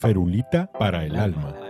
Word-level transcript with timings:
Ferulita 0.00 0.70
para 0.70 1.04
el 1.04 1.16
alma. 1.16 1.67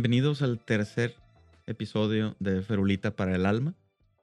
Bienvenidos 0.00 0.40
al 0.40 0.58
tercer 0.58 1.14
episodio 1.66 2.34
de 2.38 2.62
Ferulita 2.62 3.16
para 3.16 3.36
el 3.36 3.44
Alma. 3.44 3.74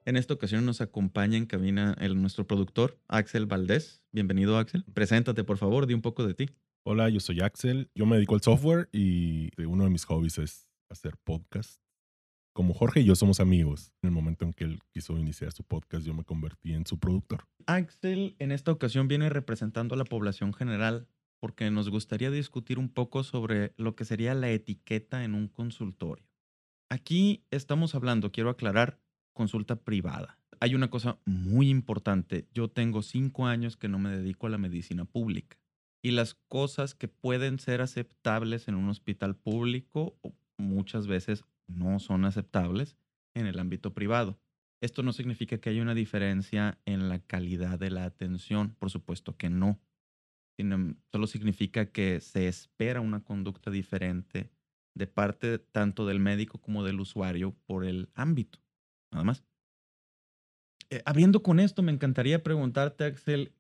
En 0.06 0.18
esta 0.18 0.34
ocasión 0.34 0.66
nos 0.66 0.82
acompaña 0.82 1.38
en 1.38 1.46
cabina 1.46 1.96
el, 2.00 2.20
nuestro 2.20 2.48
productor, 2.48 2.98
Axel 3.08 3.46
Valdés. 3.46 4.04
Bienvenido, 4.12 4.58
Axel. 4.58 4.84
Preséntate, 4.96 5.44
por 5.44 5.60
favor, 5.60 5.86
di 5.86 5.94
un 5.94 6.02
poco 6.02 6.26
de 6.26 6.34
ti. 6.34 6.50
Hola, 6.82 7.10
yo 7.10 7.20
soy 7.20 7.42
Axel. 7.42 7.92
Yo 7.94 8.08
me 8.08 8.16
dedico 8.16 8.34
al 8.34 8.42
software 8.42 8.90
y 8.92 9.52
uno 9.64 9.84
de 9.84 9.92
mis 9.92 10.04
hobbies 10.06 10.40
es 10.40 10.68
hacer 10.90 11.14
podcast. 11.24 11.80
Como 12.54 12.74
Jorge 12.74 13.02
y 13.02 13.06
yo 13.06 13.14
somos 13.14 13.40
amigos, 13.40 13.92
en 14.02 14.08
el 14.08 14.16
momento 14.16 14.46
en 14.46 14.54
que 14.54 14.64
él 14.64 14.80
quiso 14.90 15.16
iniciar 15.20 15.52
su 15.52 15.64
podcast, 15.64 16.04
yo 16.04 16.16
me 16.16 16.24
convertí 16.24 16.74
en 16.74 16.88
su 16.88 16.98
productor. 16.98 17.46
Axel 17.68 18.36
en 18.40 18.52
esta 18.52 18.72
ocasión 18.72 19.08
viene 19.08 19.30
representando 19.30 19.94
a 19.94 19.98
la 20.00 20.06
población 20.06 20.56
general 20.56 21.08
porque 21.40 21.70
nos 21.72 21.90
gustaría 21.90 22.32
discutir 22.32 22.80
un 22.80 22.90
poco 22.90 23.24
sobre 23.24 23.74
lo 23.78 23.96
que 23.96 24.06
sería 24.06 24.34
la 24.34 24.50
etiqueta 24.50 25.24
en 25.24 25.34
un 25.34 25.48
consultorio. 25.48 26.26
Aquí 26.90 27.44
estamos 27.52 27.96
hablando, 27.96 28.32
quiero 28.32 28.50
aclarar, 28.50 29.00
consulta 29.34 29.76
privada. 29.76 30.40
Hay 30.60 30.74
una 30.74 30.90
cosa 30.90 31.20
muy 31.26 31.70
importante. 31.70 32.48
Yo 32.54 32.70
tengo 32.70 33.04
cinco 33.04 33.46
años 33.46 33.78
que 33.78 33.88
no 33.88 34.00
me 34.00 34.10
dedico 34.10 34.48
a 34.48 34.50
la 34.50 34.58
medicina 34.58 35.06
pública. 35.06 35.58
Y 36.02 36.12
las 36.12 36.36
cosas 36.48 36.96
que 36.96 37.08
pueden 37.08 37.60
ser 37.60 37.82
aceptables 37.82 38.68
en 38.68 38.76
un 38.76 38.90
hospital 38.90 39.36
público 39.36 40.18
muchas 40.58 41.08
veces 41.08 41.44
no 41.68 42.00
son 42.00 42.26
aceptables 42.26 42.98
en 43.36 43.46
el 43.46 43.60
ámbito 43.60 43.94
privado. 43.94 44.40
Esto 44.82 45.04
no 45.04 45.12
significa 45.12 45.58
que 45.58 45.70
haya 45.70 45.82
una 45.82 45.96
diferencia 45.96 46.80
en 46.86 47.10
la 47.10 47.20
calidad 47.20 47.80
de 47.80 47.90
la 47.90 48.06
atención, 48.06 48.76
por 48.80 48.90
supuesto 48.90 49.36
que 49.36 49.50
no 49.50 49.80
solo 51.12 51.28
significa 51.28 51.92
que 51.92 52.20
se 52.20 52.48
espera 52.48 53.02
una 53.02 53.24
conducta 53.24 53.70
diferente 53.72 54.52
de 54.96 55.08
parte 55.08 55.60
tanto 55.60 56.06
del 56.06 56.20
médico 56.20 56.60
como 56.60 56.84
del 56.84 57.00
usuario 57.00 57.56
por 57.66 57.86
el 57.86 58.10
ámbito, 58.16 58.60
nada 59.12 59.24
más. 59.24 59.44
Eh, 60.90 61.02
habiendo 61.06 61.44
con 61.44 61.60
esto, 61.60 61.84
me 61.84 61.92
encantaría 61.92 62.44
preguntarte, 62.44 63.04
Axel, 63.04 63.54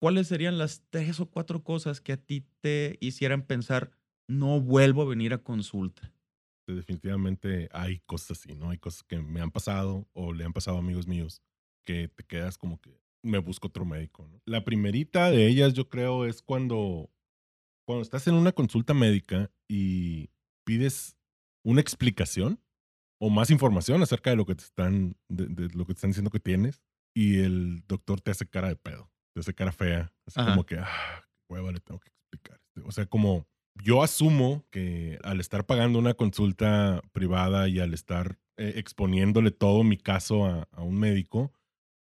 ¿cuáles 0.00 0.28
serían 0.28 0.58
las 0.58 0.84
tres 0.90 1.20
o 1.20 1.30
cuatro 1.30 1.62
cosas 1.64 2.00
que 2.00 2.12
a 2.12 2.16
ti 2.16 2.46
te 2.60 2.98
hicieran 3.00 3.46
pensar, 3.46 3.90
no 4.28 4.60
vuelvo 4.60 5.02
a 5.02 5.06
venir 5.06 5.32
a 5.32 5.42
consulta? 5.42 6.12
Definitivamente 6.66 7.68
hay 7.72 8.00
cosas 8.00 8.38
así, 8.38 8.54
¿no? 8.56 8.70
Hay 8.70 8.78
cosas 8.78 9.04
que 9.04 9.18
me 9.18 9.40
han 9.40 9.52
pasado 9.52 10.08
o 10.12 10.32
le 10.32 10.44
han 10.44 10.52
pasado 10.52 10.78
amigos 10.78 11.06
míos 11.06 11.40
que 11.84 12.08
te 12.08 12.24
quedas 12.24 12.58
como 12.58 12.80
que, 12.80 13.00
me 13.26 13.38
busco 13.38 13.68
otro 13.68 13.84
médico. 13.84 14.28
La 14.44 14.64
primerita 14.64 15.30
de 15.30 15.46
ellas, 15.46 15.74
yo 15.74 15.88
creo, 15.88 16.24
es 16.24 16.42
cuando, 16.42 17.10
cuando 17.86 18.02
estás 18.02 18.26
en 18.28 18.34
una 18.34 18.52
consulta 18.52 18.94
médica 18.94 19.50
y 19.68 20.30
pides 20.64 21.16
una 21.64 21.80
explicación 21.80 22.60
o 23.20 23.30
más 23.30 23.50
información 23.50 24.02
acerca 24.02 24.30
de 24.30 24.36
lo 24.36 24.46
que 24.46 24.54
te 24.54 24.64
están, 24.64 25.16
de, 25.28 25.68
lo 25.74 25.84
que 25.86 25.94
te 25.94 25.98
están 25.98 26.10
diciendo 26.10 26.30
que 26.30 26.40
tienes, 26.40 26.82
y 27.14 27.40
el 27.40 27.82
doctor 27.86 28.20
te 28.20 28.30
hace 28.30 28.46
cara 28.46 28.68
de 28.68 28.76
pedo, 28.76 29.10
te 29.34 29.40
hace 29.40 29.54
cara 29.54 29.72
fea, 29.72 30.12
así 30.26 30.38
como 30.44 30.64
que, 30.66 30.78
ah, 30.78 31.24
hueva, 31.48 31.72
le 31.72 31.80
tengo 31.80 31.98
que 31.98 32.10
explicar. 32.10 32.60
O 32.84 32.92
sea, 32.92 33.06
como 33.06 33.46
yo 33.82 34.02
asumo 34.02 34.64
que 34.70 35.18
al 35.22 35.40
estar 35.40 35.66
pagando 35.66 35.98
una 35.98 36.14
consulta 36.14 37.02
privada 37.12 37.68
y 37.68 37.80
al 37.80 37.94
estar 37.94 38.38
eh, 38.58 38.74
exponiéndole 38.76 39.50
todo 39.50 39.82
mi 39.82 39.96
caso 39.96 40.44
a, 40.44 40.68
a 40.72 40.82
un 40.82 40.98
médico, 40.98 41.52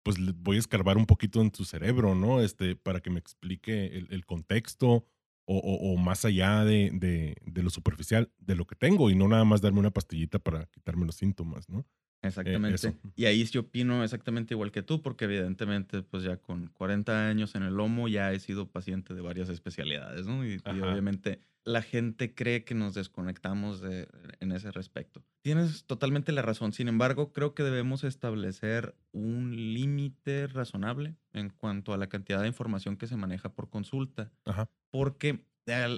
pues 0.04 0.18
voy 0.36 0.58
a 0.58 0.60
escarbar 0.60 0.98
un 0.98 1.06
poquito 1.06 1.42
en 1.42 1.52
tu 1.52 1.66
cerebro, 1.66 2.14
¿no? 2.14 2.42
Este, 2.42 2.76
para 2.76 3.00
que 3.00 3.10
me 3.10 3.20
explique 3.20 4.06
el, 4.10 4.26
contexto 4.26 5.06
o, 5.46 5.98
más 5.98 6.26
allá 6.26 6.64
de, 6.64 6.92
de, 6.94 7.64
lo 7.64 7.70
superficial 7.70 8.32
de 8.38 8.56
lo 8.56 8.66
que 8.66 8.76
tengo 8.76 9.10
y 9.10 9.16
no 9.16 9.28
nada 9.28 9.44
más 9.44 9.62
darme 9.62 9.80
una 9.80 9.92
pastillita 9.92 10.40
para 10.40 10.66
quitarme 10.68 11.06
los 11.06 11.16
síntomas, 11.16 11.70
¿no? 11.70 11.80
Eh, 12.24 12.28
exactamente. 12.28 12.96
y 13.16 13.26
ahí 13.26 13.46
sí 13.46 13.58
opino 13.58 14.04
exactamente 14.04 14.54
igual 14.54 14.72
que 14.72 14.82
tú, 14.82 15.02
porque 15.02 15.26
evidentemente, 15.26 16.04
pues 16.04 16.24
ya 16.24 16.38
con 16.38 16.68
40 16.68 17.28
años 17.28 17.56
en 17.56 17.64
el 17.64 17.74
lomo 17.74 18.08
ya 18.08 18.32
he 18.32 18.40
sido 18.40 18.72
paciente 18.72 19.14
de 19.14 19.22
varias 19.22 19.50
especialidades, 19.50 20.26
¿no? 20.26 20.46
Y, 20.46 20.62
obviamente 20.66 21.42
la 21.66 21.82
gente 21.82 22.34
cree 22.34 22.64
que 22.64 22.76
nos 22.76 22.94
desconectamos 22.94 23.82
de, 23.82 24.08
en 24.40 24.52
ese 24.52 24.72
respecto. 24.72 25.24
Tienes 25.42 25.86
totalmente 25.86 26.32
la 26.32 26.42
razón. 26.42 26.74
Sin 26.74 26.88
embargo, 26.88 27.32
creo 27.32 27.54
que 27.54 27.64
debemos 27.64 28.04
establecer 28.04 28.96
un 29.12 29.56
límite 29.74 30.48
razonable 30.48 31.16
en 31.32 31.50
cuanto 31.50 31.94
a 31.94 31.98
la 31.98 32.08
cantidad 32.08 32.42
de 32.42 32.48
información 32.48 32.98
que 32.98 33.08
se 33.08 33.18
maneja 33.18 33.54
por 33.54 33.70
consulta. 33.70 34.32
Ajá. 34.46 34.70
Porque 34.92 35.46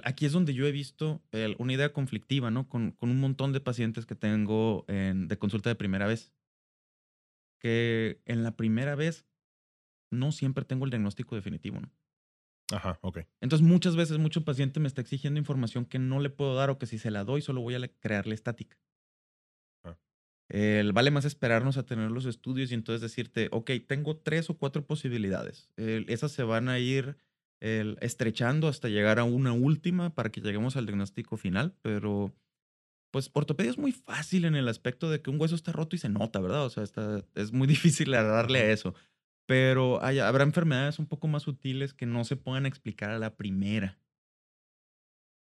aquí 0.04 0.26
es 0.26 0.32
donde 0.32 0.54
yo 0.54 0.66
he 0.66 0.72
visto 0.72 1.22
una 1.58 1.72
idea 1.72 1.92
conflictiva, 1.92 2.50
¿no? 2.50 2.68
Con, 2.68 2.92
con, 2.92 3.10
un 3.10 3.20
montón 3.20 3.52
de 3.52 3.60
pacientes 3.60 4.06
que 4.06 4.14
tengo 4.14 4.84
en, 4.88 5.28
de 5.28 5.38
consulta 5.38 5.68
de 5.68 5.74
primera 5.74 6.06
vez. 6.06 6.32
Que 7.58 8.20
en 8.26 8.44
la 8.44 8.56
primera 8.56 8.94
vez 8.94 9.26
no 10.10 10.30
siempre 10.30 10.64
tengo 10.64 10.84
el 10.84 10.90
diagnóstico 10.90 11.34
definitivo, 11.34 11.80
¿no? 11.80 11.90
Ajá, 12.72 12.98
ok. 13.02 13.20
Entonces 13.40 13.66
muchas 13.66 13.96
veces 13.96 14.18
mucho 14.18 14.44
paciente 14.44 14.80
me 14.80 14.88
está 14.88 15.00
exigiendo 15.00 15.38
información 15.38 15.84
que 15.84 15.98
no 15.98 16.20
le 16.20 16.30
puedo 16.30 16.54
dar 16.54 16.70
o 16.70 16.78
que 16.78 16.86
si 16.86 16.98
se 16.98 17.10
la 17.10 17.24
doy 17.24 17.42
solo 17.42 17.60
voy 17.60 17.74
a 17.74 17.88
crearle 18.00 18.34
estática. 18.34 18.76
Ah. 19.84 19.96
vale 20.92 21.10
más 21.10 21.24
esperarnos 21.24 21.76
a 21.76 21.86
tener 21.86 22.10
los 22.10 22.26
estudios 22.26 22.70
y 22.70 22.74
entonces 22.74 23.00
decirte, 23.00 23.48
ok, 23.52 23.70
tengo 23.86 24.16
tres 24.16 24.50
o 24.50 24.58
cuatro 24.58 24.84
posibilidades. 24.84 25.70
esas 25.76 26.32
se 26.32 26.42
van 26.42 26.68
a 26.68 26.78
ir 26.78 27.16
estrechando 27.60 28.68
hasta 28.68 28.88
llegar 28.88 29.18
a 29.18 29.24
una 29.24 29.52
última 29.52 30.14
para 30.14 30.30
que 30.30 30.40
lleguemos 30.40 30.76
al 30.76 30.86
diagnóstico 30.86 31.36
final, 31.36 31.74
pero 31.82 32.34
pues 33.10 33.30
ortopedia 33.32 33.70
es 33.70 33.78
muy 33.78 33.92
fácil 33.92 34.44
en 34.44 34.56
el 34.56 34.68
aspecto 34.68 35.08
de 35.08 35.22
que 35.22 35.30
un 35.30 35.40
hueso 35.40 35.54
está 35.54 35.72
roto 35.72 35.96
y 35.96 35.98
se 35.98 36.10
nota, 36.10 36.38
¿verdad? 36.38 36.66
O 36.66 36.70
sea, 36.70 36.82
está, 36.82 37.24
es 37.34 37.52
muy 37.52 37.66
difícil 37.66 38.10
darle 38.10 38.60
a 38.60 38.72
eso. 38.72 38.94
Pero 39.46 40.02
habrá 40.02 40.44
enfermedades 40.44 40.98
un 40.98 41.06
poco 41.06 41.28
más 41.28 41.44
sutiles 41.44 41.94
que 41.94 42.06
no 42.06 42.24
se 42.24 42.36
puedan 42.36 42.66
explicar 42.66 43.10
a 43.10 43.18
la 43.18 43.36
primera. 43.36 44.00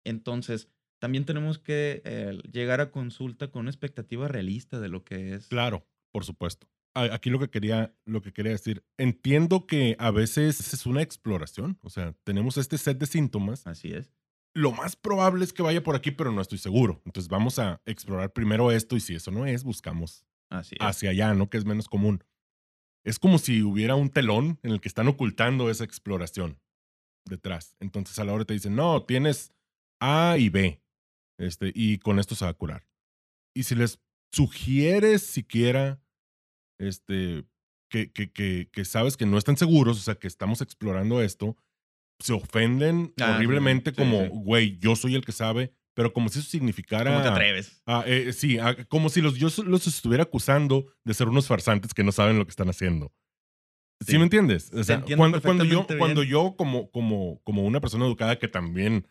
Entonces, 0.04 0.68
también 0.98 1.24
tenemos 1.24 1.58
que 1.58 2.02
eh, 2.04 2.38
llegar 2.50 2.80
a 2.80 2.90
consulta 2.90 3.50
con 3.50 3.60
una 3.60 3.70
expectativa 3.70 4.26
realista 4.26 4.80
de 4.80 4.88
lo 4.88 5.04
que 5.04 5.34
es. 5.34 5.46
Claro, 5.46 5.86
por 6.10 6.24
supuesto 6.24 6.68
aquí 6.94 7.30
lo 7.30 7.38
que 7.38 7.48
quería, 7.48 7.94
lo 8.04 8.22
que 8.22 8.32
quería 8.32 8.52
decir, 8.52 8.84
entiendo 8.98 9.66
que 9.66 9.96
a 9.98 10.10
veces 10.10 10.72
es 10.72 10.86
una 10.86 11.02
exploración, 11.02 11.78
o 11.82 11.90
sea, 11.90 12.14
tenemos 12.24 12.56
este 12.56 12.78
set 12.78 12.98
de 12.98 13.06
síntomas. 13.06 13.66
Así 13.66 13.92
es. 13.92 14.12
Lo 14.54 14.72
más 14.72 14.96
probable 14.96 15.44
es 15.44 15.52
que 15.52 15.62
vaya 15.62 15.82
por 15.82 15.96
aquí, 15.96 16.10
pero 16.10 16.30
no 16.30 16.42
estoy 16.42 16.58
seguro. 16.58 17.00
Entonces 17.06 17.30
vamos 17.30 17.58
a 17.58 17.80
explorar 17.86 18.32
primero 18.32 18.70
esto 18.70 18.96
y 18.96 19.00
si 19.00 19.14
eso 19.14 19.30
no 19.30 19.46
es, 19.46 19.64
buscamos 19.64 20.26
hacia 20.50 21.10
allá, 21.10 21.32
¿no? 21.32 21.48
Que 21.48 21.56
es 21.56 21.64
menos 21.64 21.88
común. 21.88 22.22
Es 23.04 23.18
como 23.18 23.38
si 23.38 23.62
hubiera 23.62 23.94
un 23.94 24.10
telón 24.10 24.58
en 24.62 24.72
el 24.72 24.80
que 24.80 24.88
están 24.88 25.08
ocultando 25.08 25.70
esa 25.70 25.84
exploración 25.84 26.58
detrás. 27.24 27.76
Entonces 27.80 28.18
a 28.18 28.24
la 28.24 28.32
hora 28.32 28.44
te 28.44 28.54
dicen, 28.54 28.76
no, 28.76 29.02
tienes 29.04 29.52
A 30.00 30.36
y 30.38 30.48
B, 30.48 30.80
este, 31.38 31.72
y 31.74 31.98
con 31.98 32.18
esto 32.18 32.34
se 32.34 32.44
va 32.44 32.50
a 32.50 32.54
curar. 32.54 32.86
Y 33.54 33.64
si 33.64 33.74
les 33.74 34.00
sugieres 34.32 35.22
siquiera 35.22 36.00
este, 36.78 37.44
que, 37.90 38.10
que, 38.10 38.30
que, 38.32 38.68
que, 38.72 38.84
sabes 38.84 39.16
que 39.16 39.26
no 39.26 39.38
están 39.38 39.56
seguros, 39.56 39.98
o 39.98 40.02
sea, 40.02 40.14
que 40.14 40.26
estamos 40.26 40.60
explorando 40.60 41.20
esto, 41.20 41.56
se 42.18 42.32
ofenden 42.32 43.12
ah, 43.20 43.34
horriblemente 43.34 43.92
como, 43.92 44.28
güey, 44.28 44.78
yo 44.78 44.96
soy 44.96 45.14
el 45.14 45.24
que 45.24 45.32
sabe, 45.32 45.72
pero 45.94 46.12
como 46.12 46.28
si 46.28 46.38
eso 46.38 46.48
significara... 46.48 47.10
¿Cómo 47.10 47.22
te 47.22 47.28
atreves? 47.28 47.82
Ah, 47.86 48.04
eh, 48.06 48.32
sí, 48.32 48.58
ah, 48.58 48.76
como 48.88 49.08
si 49.08 49.20
los, 49.20 49.36
yo 49.36 49.48
los 49.64 49.86
estuviera 49.86 50.24
acusando 50.24 50.86
de 51.04 51.14
ser 51.14 51.28
unos 51.28 51.46
farsantes 51.46 51.94
que 51.94 52.04
no 52.04 52.12
saben 52.12 52.38
lo 52.38 52.44
que 52.44 52.50
están 52.50 52.68
haciendo. 52.68 53.12
¿Sí, 54.00 54.16
me 54.18 54.24
entiendes? 54.24 54.72
O 54.72 54.82
sea, 54.82 55.04
cuando, 55.16 55.40
cuando, 55.40 55.64
yo, 55.64 55.86
cuando 55.98 56.22
yo 56.22 56.56
como, 56.56 56.90
como, 56.90 57.40
como 57.44 57.64
una 57.64 57.80
persona 57.80 58.04
educada 58.04 58.38
que 58.38 58.48
también 58.48 59.06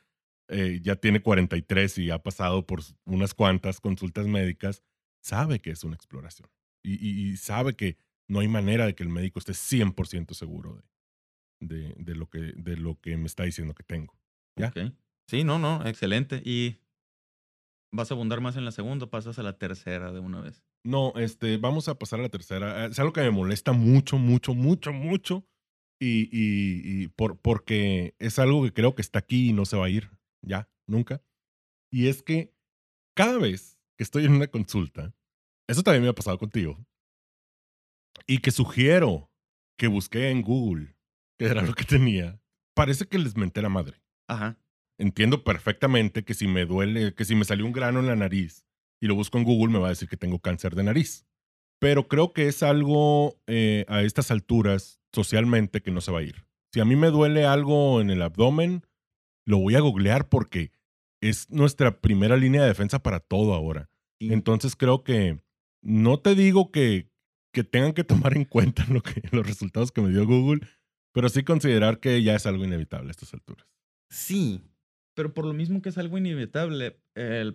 eh, 0.50 0.80
ya 0.82 0.98
tiene 0.98 1.22
43 1.22 1.98
y 2.00 2.10
ha 2.12 2.20
pasado 2.20 2.66
por 2.66 2.82
unas 3.06 3.34
cuantas 3.34 3.80
consultas 3.80 4.28
médicas, 4.28 4.84
sabe 5.22 5.60
que 5.60 5.72
es 5.72 5.84
una 5.84 5.96
exploración 5.96 6.50
y, 6.84 7.38
sabe 7.38 7.76
que 7.76 7.98
no 8.28 8.40
hay 8.40 8.48
manera 8.48 8.86
de 8.86 8.96
que 8.96 9.04
el 9.04 9.10
médico 9.10 9.40
esté 9.40 9.54
100% 9.54 10.34
seguro 10.34 10.84
de, 11.60 11.94
de, 11.98 12.16
lo 12.16 12.30
que, 12.30 12.40
de 12.56 12.78
lo 12.78 13.00
que 13.00 13.18
me 13.18 13.28
está 13.28 13.44
diciendo 13.44 13.74
que 13.76 13.84
tengo. 13.84 14.18
¿Ya? 14.56 14.74
Sí, 15.32 15.46
no, 15.46 15.60
no, 15.60 15.88
excelente. 15.88 16.42
Y 16.44 16.76
¿Vas 17.94 18.12
a 18.12 18.16
abundar 18.16 18.42
más 18.42 18.58
en 18.58 18.66
la 18.66 18.74
segunda 18.74 19.10
pasas 19.10 19.40
a 19.40 19.44
la 19.44 19.58
tercera 19.58 20.12
de 20.12 20.20
una 20.20 20.42
vez? 20.42 20.62
No, 20.84 21.14
este, 21.16 21.56
vamos 21.56 21.88
a 21.88 21.98
pasar 21.98 22.20
a 22.20 22.24
la 22.24 22.30
tercera. 22.30 22.88
Es 22.88 23.00
algo 23.00 23.14
que 23.14 23.22
me 23.22 23.32
molesta 23.32 23.72
mucho, 23.72 24.18
mucho, 24.18 24.54
mucho, 24.54 24.92
mucho. 24.92 25.48
Y, 26.02 26.24
y, 26.34 27.04
y 27.04 27.08
por, 27.08 27.40
porque 27.40 28.14
es 28.20 28.40
algo 28.40 28.64
que 28.64 28.74
creo 28.74 28.94
que 28.94 29.02
está 29.02 29.20
aquí 29.20 29.52
y 29.52 29.54
no 29.54 29.64
se 29.64 29.78
va 29.78 29.86
a 29.86 29.90
ir 29.90 30.10
ya, 30.42 30.70
nunca. 30.86 31.22
Y 31.94 32.10
es 32.10 32.24
que 32.24 32.54
cada 33.16 33.38
vez 33.38 33.80
que 33.98 34.04
estoy 34.04 34.26
en 34.26 34.34
una 34.34 34.48
consulta, 34.48 35.14
eso 35.70 35.82
también 35.82 36.04
me 36.04 36.10
ha 36.10 36.16
pasado 36.16 36.38
contigo, 36.40 36.78
y 38.28 38.40
que 38.40 38.52
sugiero 38.52 39.32
que 39.78 39.88
busqué 39.88 40.30
en 40.30 40.42
Google, 40.42 40.98
que 41.40 41.46
era 41.46 41.62
lo 41.62 41.74
que 41.74 41.86
tenía, 41.86 42.42
parece 42.74 43.08
que 43.08 43.18
les 43.18 43.38
menté 43.38 43.62
la 43.62 43.70
madre. 43.70 44.02
Ajá. 44.28 44.61
Entiendo 45.02 45.44
perfectamente 45.44 46.24
que 46.24 46.36
si 46.36 46.48
me 46.48 46.66
duele, 46.66 47.16
que 47.16 47.26
si 47.26 47.34
me 47.34 47.44
salió 47.44 47.66
un 47.66 47.72
grano 47.72 48.02
en 48.02 48.06
la 48.06 48.16
nariz 48.16 48.68
y 49.02 49.08
lo 49.08 49.16
busco 49.16 49.40
en 49.40 49.44
Google, 49.44 49.74
me 49.74 49.80
va 49.80 49.88
a 49.88 49.90
decir 49.90 50.08
que 50.08 50.16
tengo 50.16 50.38
cáncer 50.38 50.76
de 50.76 50.84
nariz. 50.84 51.26
Pero 51.80 52.08
creo 52.08 52.34
que 52.34 52.48
es 52.48 52.62
algo 52.62 53.42
eh, 53.48 53.84
a 53.88 54.04
estas 54.04 54.30
alturas 54.30 55.02
socialmente 55.12 55.82
que 55.82 55.90
no 55.90 56.02
se 56.02 56.12
va 56.12 56.20
a 56.20 56.24
ir. 56.24 56.46
Si 56.72 56.82
a 56.82 56.86
mí 56.86 56.96
me 56.96 57.08
duele 57.08 57.46
algo 57.46 58.00
en 58.00 58.12
el 58.12 58.22
abdomen, 58.22 58.86
lo 59.48 59.58
voy 59.58 59.74
a 59.74 59.80
googlear 59.80 60.30
porque 60.30 60.72
es 61.20 61.50
nuestra 61.50 62.00
primera 62.00 62.38
línea 62.38 62.62
de 62.62 62.68
defensa 62.68 63.02
para 63.02 63.20
todo 63.20 63.56
ahora. 63.56 63.90
Entonces 64.20 64.76
creo 64.76 65.04
que 65.04 65.40
no 65.82 66.20
te 66.20 66.36
digo 66.36 66.72
que, 66.72 67.10
que 67.52 67.64
tengan 67.64 67.94
que 67.94 68.04
tomar 68.04 68.38
en 68.38 68.46
cuenta 68.46 68.86
lo 68.86 69.02
que, 69.02 69.24
los 69.32 69.48
resultados 69.48 69.92
que 69.92 70.02
me 70.02 70.12
dio 70.12 70.28
Google, 70.28 70.62
pero 71.12 71.28
sí 71.28 71.42
considerar 71.44 72.00
que 72.00 72.22
ya 72.22 72.36
es 72.36 72.46
algo 72.46 72.66
inevitable 72.66 73.08
a 73.08 73.12
estas 73.12 73.34
alturas. 73.34 73.66
Sí, 74.12 74.62
pero 75.14 75.34
por 75.34 75.46
lo 75.46 75.54
mismo 75.54 75.82
que 75.82 75.90
es 75.90 75.98
algo 75.98 76.18
inevitable, 76.18 77.00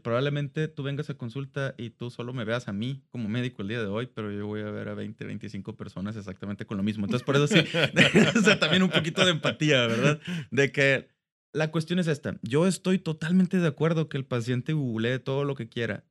probablemente 0.03 0.69
tú 0.69 0.83
vengas 0.83 1.09
a 1.09 1.15
consulta 1.15 1.75
y 1.79 1.91
tú 1.91 2.11
solo 2.11 2.33
me 2.33 2.45
veas 2.45 2.69
a 2.69 2.73
mí 2.73 3.03
como 3.11 3.29
médico 3.29 3.63
el 3.63 3.69
día 3.69 3.81
de 3.81 3.87
hoy, 3.87 4.07
pero 4.07 4.31
yo 4.31 4.47
voy 4.47 4.61
a 4.61 4.71
ver 4.71 4.89
a 4.89 4.95
20, 4.95 5.25
25 5.25 5.77
personas 5.77 6.17
exactamente 6.17 6.67
con 6.67 6.77
lo 6.77 6.83
mismo. 6.83 7.07
Entonces, 7.07 7.25
por 7.25 7.37
eso 7.37 7.47
sí, 7.47 7.61
o 8.39 8.41
sea, 8.43 8.59
también 8.59 8.83
un 8.83 8.91
poquito 8.91 9.25
de 9.25 9.31
empatía, 9.31 9.87
¿verdad? 9.87 10.21
De 10.51 10.71
que 10.71 11.09
la 11.53 11.71
cuestión 11.71 11.99
es 11.99 12.07
esta. 12.07 12.39
Yo 12.43 12.67
estoy 12.67 12.99
totalmente 12.99 13.59
de 13.59 13.69
acuerdo 13.69 14.09
que 14.09 14.19
el 14.19 14.27
paciente 14.27 14.75
googlee 14.75 15.19
todo 15.19 15.45
lo 15.45 15.55
que 15.55 15.69
quiera 15.69 16.05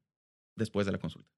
después 0.55 0.85
de 0.87 0.93
la 0.93 0.97
consulta. 0.97 1.29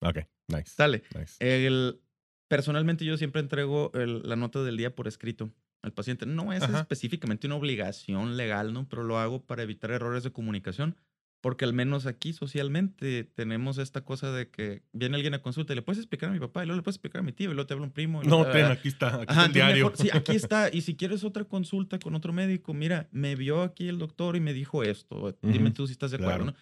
Ok, 0.00 0.18
nice. 0.48 0.70
Sale. 0.74 1.04
Nice. 1.14 1.36
El, 1.38 2.00
personalmente 2.48 3.04
yo 3.04 3.16
siempre 3.16 3.40
entrego 3.40 3.92
la 3.94 4.36
nota 4.36 4.62
del 4.64 4.76
día 4.76 4.94
por 4.94 5.06
escrito 5.06 5.52
al 5.86 5.92
paciente. 5.92 6.26
No 6.26 6.52
es 6.52 6.62
específicamente 6.62 7.46
una 7.46 7.56
obligación 7.56 8.36
legal, 8.36 8.72
¿no? 8.72 8.88
Pero 8.88 9.04
lo 9.04 9.18
hago 9.18 9.42
para 9.42 9.62
evitar 9.62 9.90
errores 9.90 10.22
de 10.24 10.32
comunicación. 10.32 10.96
Porque 11.40 11.64
al 11.64 11.72
menos 11.72 12.06
aquí 12.06 12.32
socialmente 12.32 13.22
tenemos 13.22 13.78
esta 13.78 14.00
cosa 14.00 14.32
de 14.32 14.50
que 14.50 14.82
viene 14.92 15.14
alguien 15.14 15.34
a 15.34 15.42
consulta 15.42 15.72
y 15.72 15.76
le 15.76 15.82
puedes 15.82 16.00
explicar 16.00 16.30
a 16.30 16.32
mi 16.32 16.40
papá 16.40 16.62
y 16.62 16.66
luego 16.66 16.78
le 16.78 16.82
puedes 16.82 16.96
explicar 16.96 17.20
a 17.20 17.22
mi 17.22 17.32
tío 17.32 17.50
y 17.50 17.54
luego 17.54 17.66
te 17.66 17.74
habla 17.74 17.86
un 17.86 17.92
primo. 17.92 18.22
no, 18.24 18.50
ten, 18.50 18.64
aquí 18.64 18.88
está, 18.88 19.20
aquí 19.20 19.26
está 19.28 19.44
el 19.44 19.52
diario. 19.52 19.92
sí, 19.94 20.08
aquí 20.12 20.32
está. 20.34 20.70
Y 20.72 20.80
si 20.80 20.96
quieres 20.96 21.22
otra 21.22 21.44
consulta 21.44 22.00
con 22.00 22.14
otro 22.16 22.32
médico, 22.32 22.74
mira, 22.74 23.08
me 23.12 23.36
vio 23.36 23.62
aquí 23.62 23.86
el 23.86 23.98
doctor 23.98 24.34
y 24.34 24.40
me 24.40 24.54
dijo 24.54 24.82
esto. 24.82 25.36
Dime 25.42 25.70
tú 25.70 25.86
si 25.86 25.92
estás 25.92 26.10
de 26.10 26.16
acuerdo, 26.16 26.46
¿no? 26.46 26.54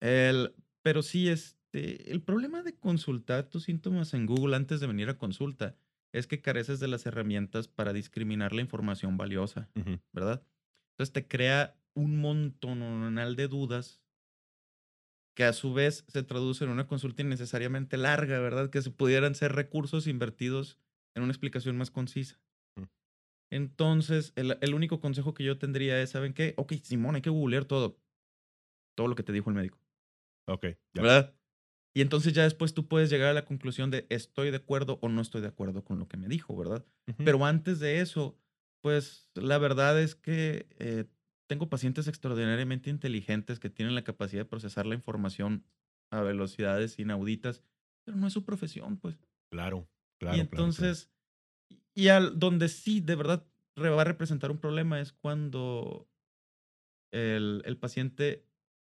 El, 0.00 0.54
pero 0.80 1.02
sí, 1.02 1.28
este, 1.28 2.10
el 2.10 2.22
problema 2.22 2.62
de 2.62 2.74
consultar 2.78 3.44
tus 3.44 3.64
síntomas 3.64 4.14
en 4.14 4.24
Google 4.24 4.56
antes 4.56 4.80
de 4.80 4.86
venir 4.86 5.10
a 5.10 5.18
consulta 5.18 5.76
es 6.12 6.26
que 6.26 6.40
careces 6.40 6.80
de 6.80 6.88
las 6.88 7.06
herramientas 7.06 7.68
para 7.68 7.92
discriminar 7.92 8.52
la 8.52 8.62
información 8.62 9.16
valiosa, 9.16 9.68
¿verdad? 10.12 10.42
Entonces 10.92 11.12
te 11.12 11.26
crea 11.28 11.76
un 11.94 12.18
montonal 12.18 13.36
de 13.36 13.48
dudas 13.48 14.00
que 15.34 15.44
a 15.44 15.52
su 15.52 15.72
vez 15.72 16.04
se 16.08 16.22
traduce 16.22 16.64
en 16.64 16.70
una 16.70 16.86
consulta 16.86 17.22
innecesariamente 17.22 17.96
larga, 17.96 18.40
¿verdad? 18.40 18.70
Que 18.70 18.82
se 18.82 18.90
pudieran 18.90 19.34
ser 19.34 19.52
recursos 19.52 20.06
invertidos 20.06 20.78
en 21.14 21.22
una 21.22 21.32
explicación 21.32 21.76
más 21.76 21.90
concisa. 21.90 22.40
Entonces, 23.52 24.32
el, 24.36 24.56
el, 24.60 24.74
único 24.74 25.00
consejo 25.00 25.34
que 25.34 25.42
yo 25.42 25.58
tendría 25.58 26.00
es, 26.00 26.10
¿saben 26.10 26.34
qué? 26.34 26.54
Ok, 26.56 26.74
Simón, 26.82 27.16
hay 27.16 27.22
que 27.22 27.30
googlear 27.30 27.64
todo. 27.64 27.98
Todo 28.94 29.08
lo 29.08 29.16
que 29.16 29.24
te 29.24 29.32
dijo 29.32 29.50
el 29.50 29.56
médico. 29.56 29.80
Ok, 30.46 30.66
ya. 30.94 31.02
¿Verdad? 31.02 31.34
Y 31.94 32.02
entonces 32.02 32.32
ya 32.32 32.44
después 32.44 32.72
tú 32.72 32.86
puedes 32.86 33.10
llegar 33.10 33.30
a 33.30 33.34
la 33.34 33.44
conclusión 33.44 33.90
de 33.90 34.06
estoy 34.10 34.50
de 34.50 34.58
acuerdo 34.58 34.98
o 35.02 35.08
no 35.08 35.20
estoy 35.20 35.40
de 35.40 35.48
acuerdo 35.48 35.84
con 35.84 35.98
lo 35.98 36.08
que 36.08 36.16
me 36.16 36.28
dijo, 36.28 36.56
¿verdad? 36.56 36.84
Pero 37.24 37.44
antes 37.44 37.80
de 37.80 38.00
eso, 38.00 38.38
pues 38.80 39.28
la 39.34 39.58
verdad 39.58 40.00
es 40.00 40.14
que 40.14 40.68
eh, 40.78 41.06
tengo 41.48 41.68
pacientes 41.68 42.06
extraordinariamente 42.06 42.90
inteligentes 42.90 43.58
que 43.58 43.70
tienen 43.70 43.96
la 43.96 44.04
capacidad 44.04 44.42
de 44.42 44.48
procesar 44.48 44.86
la 44.86 44.94
información 44.94 45.64
a 46.12 46.20
velocidades 46.20 46.98
inauditas, 46.98 47.62
pero 48.04 48.16
no 48.16 48.28
es 48.28 48.32
su 48.32 48.44
profesión, 48.44 48.96
pues. 48.96 49.18
Claro, 49.50 49.88
claro. 50.18 50.36
Y 50.36 50.40
entonces, 50.40 51.10
y 51.94 52.08
al, 52.08 52.38
donde 52.38 52.68
sí 52.68 53.00
de 53.00 53.16
verdad 53.16 53.46
va 53.76 54.02
a 54.02 54.04
representar 54.04 54.50
un 54.50 54.58
problema 54.58 55.00
es 55.00 55.12
cuando 55.12 56.08
el, 57.12 57.62
el 57.64 57.76
paciente, 57.78 58.46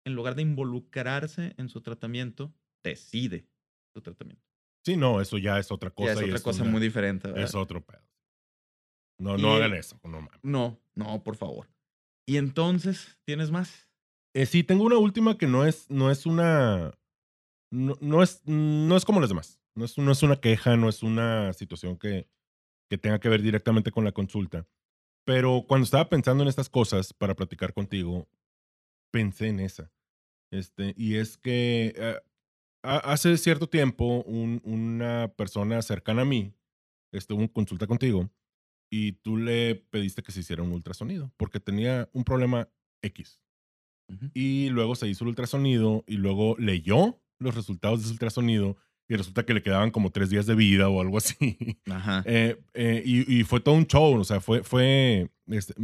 en 0.05 0.15
lugar 0.15 0.35
de 0.37 0.43
involucrarse 0.43 1.55
en 1.57 1.69
su 1.69 1.81
tratamiento, 1.81 2.55
decide 2.85 3.47
su 3.93 4.01
tratamiento. 4.01 4.45
Sí, 4.85 4.97
no, 4.97 5.21
eso 5.21 5.39
ya 5.39 5.59
es 5.59 5.71
otra 5.73 5.91
cosa. 5.91 6.13
es 6.13 6.23
otra 6.23 6.41
cosa 6.41 6.65
muy 6.65 6.81
diferente. 6.81 7.33
Es 7.37 7.55
otro 7.55 7.85
pedo. 7.85 8.03
No, 9.19 9.39
no 9.39 9.55
hagan 9.55 9.75
eso. 9.75 9.99
No, 10.05 10.29
no, 10.43 10.81
no, 10.95 11.23
por 11.23 11.37
favor. 11.37 11.69
Y 12.27 12.37
entonces, 12.37 13.19
¿tienes 13.25 13.51
más? 13.51 13.89
Eh, 14.35 14.47
sí, 14.47 14.65
tengo 14.65 14.85
una 14.85 14.99
última 14.99 15.39
que 15.39 15.47
no 15.47 15.65
es, 15.65 15.89
no 15.91 16.11
es 16.11 16.27
una. 16.27 16.93
No, 17.71 18.23
es, 18.23 18.43
no 18.47 18.97
es 18.97 19.05
como 19.05 19.21
las 19.21 19.31
demás. 19.31 19.61
No 19.75 19.85
es, 19.85 19.99
no 19.99 20.13
es 20.13 20.23
una 20.23 20.41
queja, 20.41 20.77
no 20.77 20.89
es 20.89 21.03
una 21.03 21.53
situación 21.53 21.97
que, 21.97 22.29
que 22.89 22.99
tenga 22.99 23.19
que 23.19 23.29
ver 23.29 23.43
directamente 23.43 23.91
con 23.91 24.05
la 24.05 24.13
consulta. 24.13 24.67
Pero 25.25 25.65
cuando 25.67 25.85
estaba 25.85 26.09
pensando 26.09 26.43
en 26.43 26.49
estas 26.49 26.69
cosas 26.69 27.13
para 27.13 27.35
platicar 27.35 27.73
contigo, 27.73 28.29
pensé 29.13 29.49
en 29.49 29.61
esa. 29.61 29.91
Este, 30.53 30.95
y 30.97 31.17
es 31.17 31.37
que 31.37 31.95
eh, 31.97 32.21
hace 32.85 33.37
cierto 33.39 33.69
tiempo 33.69 34.23
una 34.25 35.33
persona 35.37 35.81
cercana 35.83 36.23
a 36.23 36.27
mí 36.27 36.53
estuvo 37.13 37.41
en 37.41 37.49
consulta 37.49 37.87
contigo 37.87 38.31
y 38.91 39.13
tú 39.13 39.37
le 39.37 39.75
pediste 39.75 40.23
que 40.23 40.33
se 40.33 40.41
hiciera 40.41 40.63
un 40.63 40.73
ultrasonido 40.73 41.33
porque 41.37 41.61
tenía 41.61 42.09
un 42.13 42.25
problema 42.25 42.69
X. 43.03 43.41
Y 44.35 44.69
luego 44.69 44.95
se 44.95 45.09
hizo 45.09 45.25
el 45.25 45.29
ultrasonido 45.29 46.05
y 46.07 46.17
luego 46.17 46.57
leyó 46.59 47.19
los 47.39 47.55
resultados 47.55 48.01
de 48.01 48.05
ese 48.05 48.13
ultrasonido 48.13 48.77
y 49.09 49.17
resulta 49.17 49.45
que 49.47 49.55
le 49.55 49.63
quedaban 49.63 49.91
como 49.91 50.11
tres 50.11 50.29
días 50.29 50.47
de 50.47 50.55
vida 50.55 50.89
o 50.89 51.01
algo 51.01 51.17
así. 51.19 51.57
Ajá. 51.91 52.23
Eh, 52.27 52.61
eh, 52.75 53.03
y, 53.05 53.43
fue 53.45 53.61
todo 53.61 53.75
un 53.75 53.87
show, 53.87 54.15
o 54.19 54.25
sea, 54.25 54.41
fue, 54.41 54.63
fue 54.63 55.31
este, 55.47 55.75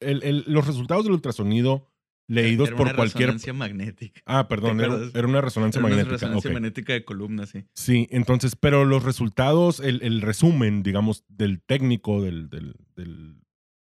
los 0.00 0.66
resultados 0.66 1.04
del 1.04 1.14
ultrasonido 1.14 1.86
leídos 2.28 2.70
por 2.70 2.94
cualquier. 2.94 3.28
resonancia 3.28 3.52
magnética. 3.52 4.20
Ah, 4.26 4.48
perdón, 4.48 4.80
era, 4.80 5.26
una 5.26 5.40
resonancia 5.40 5.80
magnética. 5.80 6.08
Una 6.08 6.18
resonancia 6.18 6.50
magnética 6.50 6.92
de 6.92 7.04
columna, 7.04 7.46
sí. 7.46 7.64
Sí, 7.74 8.08
entonces, 8.10 8.56
pero 8.56 8.84
los 8.84 9.04
resultados, 9.04 9.80
el, 9.80 10.02
el 10.02 10.22
resumen, 10.22 10.82
digamos, 10.82 11.24
del 11.28 11.62
técnico 11.62 12.22
del, 12.22 12.48
del, 12.48 13.40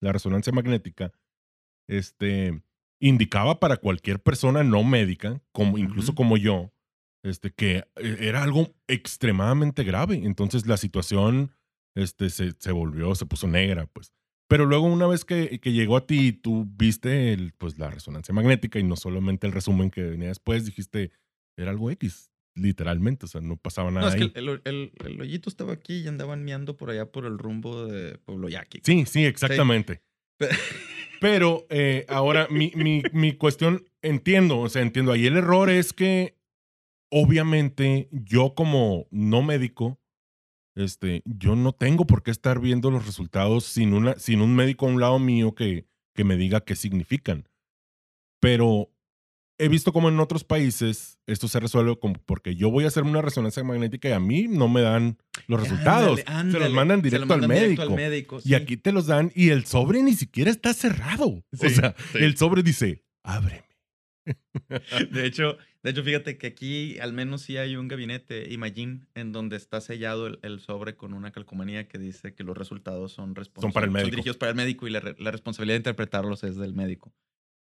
la 0.01 0.11
resonancia 0.11 0.53
magnética, 0.53 1.11
este, 1.87 2.61
indicaba 2.99 3.59
para 3.59 3.77
cualquier 3.77 4.21
persona 4.21 4.63
no 4.63 4.83
médica, 4.83 5.41
como, 5.51 5.77
incluso 5.77 6.15
como 6.15 6.37
yo, 6.37 6.73
este, 7.23 7.51
que 7.51 7.85
eh, 7.95 8.17
era 8.19 8.43
algo 8.43 8.75
extremadamente 8.87 9.83
grave. 9.83 10.15
Entonces 10.23 10.67
la 10.67 10.77
situación 10.77 11.51
este, 11.95 12.29
se, 12.29 12.51
se 12.57 12.71
volvió, 12.71 13.15
se 13.15 13.25
puso 13.25 13.47
negra, 13.47 13.87
pues. 13.87 14.13
Pero 14.47 14.65
luego 14.65 14.85
una 14.85 15.07
vez 15.07 15.25
que, 15.25 15.59
que 15.59 15.73
llegó 15.73 15.97
a 15.97 16.07
ti, 16.07 16.31
tú 16.31 16.65
viste 16.77 17.33
el, 17.33 17.53
pues, 17.57 17.77
la 17.77 17.89
resonancia 17.89 18.33
magnética 18.33 18.79
y 18.79 18.83
no 18.83 18.95
solamente 18.95 19.45
el 19.45 19.53
resumen 19.53 19.91
que 19.91 20.03
venía 20.03 20.29
después, 20.29 20.65
dijiste, 20.65 21.11
era 21.57 21.71
algo 21.71 21.91
X, 21.91 22.31
literalmente, 22.55 23.25
o 23.25 23.29
sea, 23.29 23.41
no 23.41 23.57
pasaba 23.57 23.91
nada. 23.91 24.07
No, 24.07 24.13
es 24.13 24.15
que 24.15 24.39
el, 24.39 24.61
el, 24.63 24.91
el, 25.03 25.21
hoyito 25.21 25.49
estaba 25.49 25.73
aquí 25.73 25.97
y 25.97 26.07
andaban 26.07 26.45
miando 26.45 26.77
por 26.77 26.89
allá 26.89 27.11
por 27.11 27.25
el 27.25 27.37
rumbo 27.37 27.85
de 27.87 28.17
Pueblo 28.19 28.47
Yaqui. 28.47 28.81
Sí, 28.83 29.05
sí, 29.05 29.25
exactamente. 29.25 30.01
Pero 31.19 31.65
eh, 31.69 32.05
ahora 32.07 32.47
mi, 32.49 32.71
mi, 32.75 33.01
mi 33.11 33.33
cuestión, 33.33 33.85
entiendo, 34.01 34.59
o 34.59 34.69
sea, 34.69 34.81
entiendo, 34.81 35.11
ahí 35.11 35.25
el 35.25 35.35
error 35.35 35.69
es 35.69 35.91
que 35.91 36.37
obviamente 37.09 38.07
yo 38.11 38.53
como 38.55 39.07
no 39.11 39.41
médico, 39.41 39.99
este, 40.77 41.23
yo 41.25 41.55
no 41.55 41.73
tengo 41.73 42.05
por 42.05 42.23
qué 42.23 42.31
estar 42.31 42.59
viendo 42.59 42.91
los 42.91 43.05
resultados 43.05 43.65
sin, 43.65 43.93
una, 43.93 44.17
sin 44.19 44.41
un 44.41 44.55
médico 44.55 44.85
a 44.85 44.89
un 44.89 44.99
lado 44.99 45.19
mío 45.19 45.55
que, 45.55 45.87
que 46.13 46.23
me 46.23 46.37
diga 46.37 46.61
qué 46.61 46.75
significan. 46.75 47.49
Pero 48.39 48.91
he 49.57 49.69
visto 49.69 49.91
como 49.91 50.09
en 50.09 50.19
otros 50.19 50.43
países 50.43 51.17
esto 51.25 51.47
se 51.47 51.59
resuelve 51.59 51.97
como 51.97 52.15
porque 52.25 52.55
yo 52.55 52.69
voy 52.69 52.85
a 52.85 52.87
hacer 52.89 53.03
una 53.03 53.21
resonancia 53.21 53.63
magnética 53.63 54.09
y 54.09 54.11
a 54.11 54.19
mí 54.19 54.47
no 54.47 54.67
me 54.67 54.81
dan 54.81 55.17
los 55.47 55.61
resultados. 55.61 56.19
se 56.19 56.59
los 56.59 56.71
mandan 56.71 57.01
directo, 57.01 57.33
al, 57.33 57.47
médico. 57.47 58.39
Y 58.43 58.53
aquí 58.53 58.77
te 58.77 58.91
los 58.91 59.07
dan 59.07 59.31
y 59.35 59.49
el 59.49 59.65
sobre 59.65 60.03
ni 60.03 60.13
siquiera 60.13 60.51
está 60.51 60.73
cerrado. 60.73 61.43
o 61.59 61.69
sea, 61.69 61.95
el 62.13 62.37
sobre 62.37 62.61
dice, 62.61 63.03
ábreme. 63.23 63.66
De 65.11 65.25
hecho, 65.25 65.57
de 65.83 65.91
hecho, 65.91 66.03
fíjate 66.03 66.37
que 66.37 66.47
aquí 66.47 66.99
al 66.99 67.13
menos 67.13 67.41
sí 67.43 67.57
hay 67.57 67.75
un 67.75 67.87
gabinete, 67.87 68.51
Imagine, 68.51 69.07
en 69.15 69.31
donde 69.31 69.55
está 69.55 69.79
sellado 69.79 70.27
el, 70.27 70.59
sobre 70.59 70.97
con 70.97 71.13
una 71.13 71.31
calcomanía 71.31 71.87
que 71.87 71.97
dice 71.97 72.33
que 72.35 72.43
los 72.43 72.57
resultados 72.57 73.13
son, 73.13 73.33
son, 73.59 73.71
para 73.71 73.85
el 73.85 73.91
médico. 73.91 74.11
dirigidos 74.11 74.37
para 74.37 74.49
el 74.49 74.57
médico 74.57 74.87
y 74.87 74.91
la, 74.91 74.99
responsabilidad 74.99 75.75
de 75.75 75.79
interpretarlos 75.79 76.43
es 76.43 76.57
del 76.57 76.73
médico. 76.73 77.13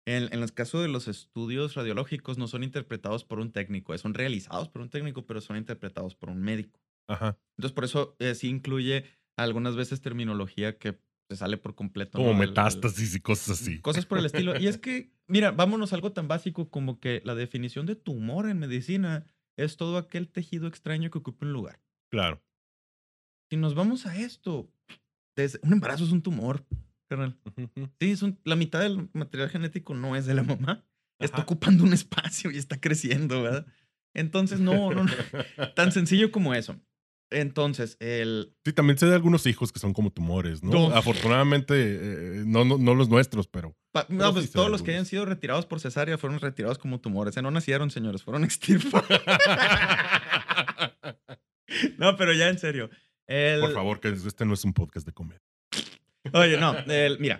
En, 0.07 0.31
en 0.33 0.41
el 0.41 0.53
caso 0.53 0.81
de 0.81 0.87
los 0.87 1.07
estudios 1.07 1.75
radiológicos 1.75 2.37
no 2.37 2.47
son 2.47 2.63
interpretados 2.63 3.23
por 3.23 3.39
un 3.39 3.51
técnico, 3.51 3.97
son 3.97 4.13
realizados 4.13 4.69
por 4.69 4.81
un 4.81 4.89
técnico, 4.89 5.25
pero 5.25 5.41
son 5.41 5.57
interpretados 5.57 6.15
por 6.15 6.29
un 6.29 6.41
médico. 6.41 6.79
Ajá. 7.07 7.37
Entonces, 7.57 7.73
por 7.73 7.83
eso 7.83 8.15
eh, 8.19 8.35
sí 8.35 8.49
incluye 8.49 9.05
algunas 9.37 9.75
veces 9.75 10.01
terminología 10.01 10.77
que 10.77 10.97
se 11.29 11.35
sale 11.35 11.57
por 11.57 11.75
completo. 11.75 12.17
Como 12.17 12.33
metástasis 12.33 13.15
y 13.15 13.19
cosas 13.19 13.61
así. 13.61 13.79
Cosas 13.79 14.05
por 14.05 14.19
el 14.19 14.25
estilo. 14.25 14.59
Y 14.59 14.67
es 14.67 14.77
que, 14.77 15.11
mira, 15.27 15.51
vámonos 15.51 15.91
a 15.91 15.95
algo 15.95 16.11
tan 16.11 16.27
básico 16.27 16.69
como 16.69 16.99
que 16.99 17.21
la 17.25 17.35
definición 17.35 17.85
de 17.85 17.95
tumor 17.95 18.49
en 18.49 18.59
medicina 18.59 19.25
es 19.57 19.77
todo 19.77 19.97
aquel 19.97 20.29
tejido 20.29 20.67
extraño 20.67 21.09
que 21.09 21.17
ocupa 21.17 21.45
un 21.45 21.53
lugar. 21.53 21.81
Claro. 22.11 22.41
Si 23.49 23.57
nos 23.57 23.75
vamos 23.75 24.05
a 24.05 24.17
esto, 24.17 24.71
un 25.61 25.73
embarazo 25.73 26.03
es 26.03 26.11
un 26.11 26.21
tumor, 26.21 26.65
carnal. 27.07 27.37
Sí, 27.99 28.11
es 28.11 28.23
la 28.43 28.55
mitad 28.55 28.81
del 28.81 29.09
material 29.13 29.49
genético 29.49 29.93
no 29.93 30.15
es 30.15 30.25
de 30.25 30.33
la 30.33 30.43
mamá. 30.43 30.85
Está 31.19 31.41
ocupando 31.41 31.83
un 31.83 31.93
espacio 31.93 32.51
y 32.51 32.57
está 32.57 32.79
creciendo, 32.79 33.41
¿verdad? 33.41 33.65
Entonces, 34.13 34.59
no, 34.59 34.91
no, 34.91 35.03
no. 35.03 35.11
Tan 35.75 35.91
sencillo 35.91 36.31
como 36.31 36.53
eso. 36.53 36.79
Entonces, 37.31 37.97
el... 37.99 38.55
Sí, 38.63 38.73
también 38.73 38.97
sé 38.97 39.07
de 39.07 39.15
algunos 39.15 39.45
hijos 39.47 39.71
que 39.71 39.79
son 39.79 39.93
como 39.93 40.11
tumores, 40.11 40.63
¿no? 40.63 40.95
Afortunadamente, 40.95 41.73
eh, 41.77 42.43
no, 42.45 42.63
no, 42.63 42.95
los 42.95 43.09
nuestros, 43.09 43.47
pero... 43.47 43.75
no, 44.09 44.33
pues 44.33 44.51
todos 44.51 44.69
los 44.69 44.83
que 44.83 44.91
hayan 44.91 45.05
sido 45.05 45.25
retirados 45.25 45.65
por 45.65 45.79
cesárea 45.79 46.17
fueron 46.17 46.39
retirados 46.39 46.77
como 46.77 46.99
tumores. 46.99 47.35
¿eh? 47.37 47.41
No 47.41 47.51
nacieron, 47.51 47.89
señores, 47.89 48.23
fueron 48.23 48.43
extirpados. 48.43 49.09
no, 51.97 52.15
pero 52.15 52.33
ya 52.33 52.49
en 52.49 52.59
serio. 52.59 52.89
Por 53.27 53.73
favor, 53.73 53.99
que 53.99 54.09
este 54.09 54.45
no 54.45 54.53
es 54.53 54.63
un 54.63 54.73
podcast 54.73 55.05
de 55.05 55.13
comedia. 55.13 55.41
Oye, 56.33 56.57
no, 56.57 56.75
mira, 57.19 57.39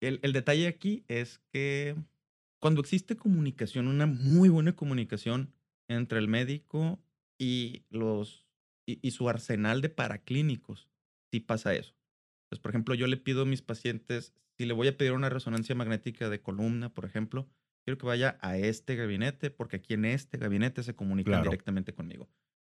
el, 0.00 0.18
el 0.22 0.32
detalle 0.32 0.66
aquí 0.66 1.04
es 1.08 1.40
que 1.52 1.94
cuando 2.58 2.80
existe 2.80 3.16
comunicación, 3.16 3.86
una 3.86 4.06
muy 4.06 4.48
buena 4.48 4.74
comunicación 4.74 5.52
entre 5.88 6.18
el 6.18 6.28
médico 6.28 6.98
y 7.38 7.82
los 7.90 8.45
y, 8.86 9.10
su 9.10 9.28
arsenal 9.28 9.82
de 9.82 9.88
paraclínicos, 9.88 10.88
si 11.30 11.40
pasa 11.40 11.74
eso. 11.74 11.94
Pues, 12.48 12.60
por 12.60 12.70
ejemplo, 12.70 12.94
yo 12.94 13.06
le 13.08 13.16
pido 13.16 13.42
a 13.42 13.46
mis 13.46 13.62
pacientes, 13.62 14.32
si 14.56 14.64
le 14.64 14.72
voy 14.72 14.88
a 14.88 14.96
pedir 14.96 15.12
una 15.12 15.28
resonancia 15.28 15.74
magnética 15.74 16.30
de 16.30 16.40
columna, 16.40 16.94
por 16.94 17.04
ejemplo, 17.04 17.48
quiero 17.84 17.98
que 17.98 18.06
vaya 18.06 18.38
a 18.40 18.56
este 18.56 18.94
gabinete, 18.94 19.50
porque 19.50 19.76
aquí 19.76 19.94
en 19.94 20.04
este 20.04 20.38
gabinete 20.38 20.82
se 20.82 20.94
comunican 20.94 21.42
directamente 21.42 21.92
conmigo. 21.92 22.28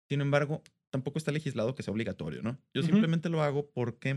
Sin 0.10 0.20
embargo, 0.20 0.62
tampoco 0.90 1.18
está 1.18 1.32
legislado 1.32 1.74
que 1.74 1.84
sea 1.84 1.94
obligatorio, 1.94 2.42
¿no? 2.42 2.60
Yo 2.74 2.84
simplemente 2.84 3.30
lo 3.30 3.42
hago 3.42 3.72
porque 3.72 4.10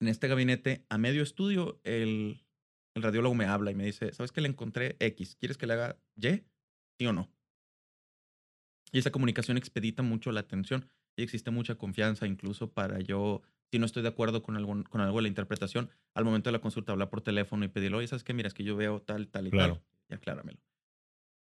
en 0.00 0.08
este 0.08 0.28
gabinete, 0.28 0.86
a 0.88 0.96
medio 0.96 1.22
estudio, 1.22 1.80
el, 1.84 2.46
el 2.94 3.02
radiólogo 3.02 3.34
me 3.34 3.44
habla 3.44 3.70
y 3.70 3.74
me 3.74 3.84
dice, 3.84 4.12
¿sabes 4.12 4.32
que 4.32 4.40
le 4.40 4.48
encontré 4.48 4.96
X? 5.00 5.36
¿Quieres 5.36 5.58
que 5.58 5.66
le 5.66 5.74
haga 5.74 5.98
Y? 6.16 6.44
¿Sí 6.98 7.06
o 7.06 7.12
no? 7.12 7.30
Y 8.96 8.98
esa 8.98 9.10
comunicación 9.10 9.58
expedita 9.58 10.02
mucho 10.02 10.32
la 10.32 10.40
atención 10.40 10.88
y 11.18 11.22
existe 11.22 11.50
mucha 11.50 11.74
confianza 11.74 12.26
incluso 12.26 12.72
para 12.72 12.98
yo, 12.98 13.42
si 13.70 13.78
no 13.78 13.84
estoy 13.84 14.02
de 14.02 14.08
acuerdo 14.08 14.42
con, 14.42 14.56
algún, 14.56 14.84
con 14.84 15.02
algo 15.02 15.18
de 15.18 15.22
la 15.24 15.28
interpretación, 15.28 15.90
al 16.14 16.24
momento 16.24 16.48
de 16.48 16.52
la 16.52 16.60
consulta 16.60 16.92
hablar 16.92 17.10
por 17.10 17.20
teléfono 17.20 17.66
y 17.66 17.68
pedirlo, 17.68 17.98
oye, 17.98 18.06
¿sabes 18.06 18.24
qué? 18.24 18.32
Mira, 18.32 18.48
es 18.48 18.54
que 18.54 18.64
yo 18.64 18.74
veo 18.74 19.02
tal, 19.02 19.28
tal 19.28 19.48
y 19.48 19.50
tal. 19.50 19.82
Y 20.08 20.14
acláramelo. 20.14 20.58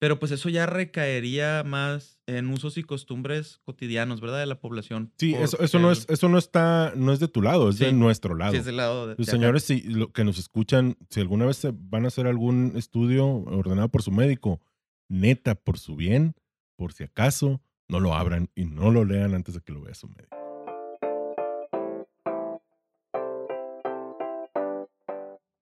Pero 0.00 0.18
pues 0.18 0.32
eso 0.32 0.48
ya 0.48 0.66
recaería 0.66 1.62
más 1.64 2.18
en 2.26 2.48
usos 2.48 2.76
y 2.76 2.82
costumbres 2.82 3.60
cotidianos, 3.62 4.20
¿verdad? 4.20 4.40
De 4.40 4.46
la 4.46 4.58
población. 4.58 5.12
Sí, 5.16 5.36
eso, 5.36 5.56
eso, 5.60 5.78
no 5.78 5.92
es, 5.92 6.06
eso 6.08 6.28
no 6.28 6.38
está, 6.38 6.92
no 6.96 7.12
es 7.12 7.20
de 7.20 7.28
tu 7.28 7.40
lado, 7.40 7.68
es 7.68 7.78
de 7.78 7.92
nuestro 7.92 8.34
lado. 8.34 8.50
Sí, 8.50 8.58
es 8.58 8.64
del 8.64 8.78
lado 8.78 9.06
de, 9.06 9.14
Los 9.16 9.28
señores, 9.28 9.62
si, 9.62 9.80
lo, 9.82 10.12
que 10.12 10.24
nos 10.24 10.40
escuchan, 10.40 10.96
si 11.08 11.20
alguna 11.20 11.46
vez 11.46 11.64
van 11.72 12.04
a 12.04 12.08
hacer 12.08 12.26
algún 12.26 12.72
estudio 12.74 13.28
ordenado 13.28 13.90
por 13.90 14.02
su 14.02 14.10
médico, 14.10 14.60
neta, 15.08 15.54
por 15.54 15.78
su 15.78 15.94
bien, 15.94 16.34
por 16.76 16.92
si 16.92 17.04
acaso, 17.04 17.60
no 17.88 18.00
lo 18.00 18.14
abran 18.14 18.50
y 18.54 18.64
no 18.64 18.90
lo 18.90 19.04
lean 19.04 19.34
antes 19.34 19.54
de 19.54 19.60
que 19.60 19.72
lo 19.72 19.82
vea 19.82 19.94
su 19.94 20.08
médico. 20.08 20.34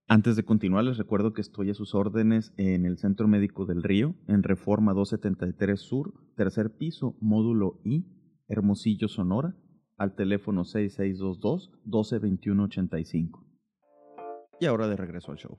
Antes 0.08 0.36
de 0.36 0.44
continuar, 0.44 0.84
les 0.84 0.98
recuerdo 0.98 1.32
que 1.32 1.40
estoy 1.40 1.70
a 1.70 1.74
sus 1.74 1.94
órdenes 1.94 2.52
en 2.58 2.84
el 2.84 2.98
Centro 2.98 3.28
Médico 3.28 3.64
del 3.64 3.82
Río, 3.82 4.14
en 4.28 4.42
Reforma 4.42 4.92
273 4.92 5.80
Sur, 5.80 6.12
tercer 6.36 6.76
piso, 6.76 7.16
módulo 7.20 7.80
I, 7.82 8.04
Hermosillo, 8.46 9.08
Sonora, 9.08 9.56
al 9.96 10.14
teléfono 10.14 10.64
6622-122185. 10.64 13.42
Y 14.60 14.66
ahora 14.66 14.86
de 14.86 14.96
regreso 14.96 15.32
al 15.32 15.38
show. 15.38 15.58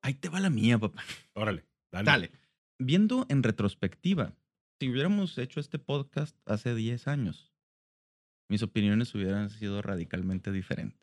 Ahí 0.00 0.14
te 0.14 0.30
va 0.30 0.40
la 0.40 0.50
mía, 0.50 0.78
papá. 0.78 1.02
Órale. 1.34 1.64
Dale. 2.04 2.30
Viendo 2.78 3.26
en 3.28 3.42
retrospectiva, 3.42 4.34
si 4.78 4.90
hubiéramos 4.90 5.38
hecho 5.38 5.60
este 5.60 5.78
podcast 5.78 6.36
hace 6.46 6.74
10 6.74 7.08
años, 7.08 7.52
mis 8.48 8.62
opiniones 8.62 9.14
hubieran 9.14 9.50
sido 9.50 9.82
radicalmente 9.82 10.52
diferentes. 10.52 11.00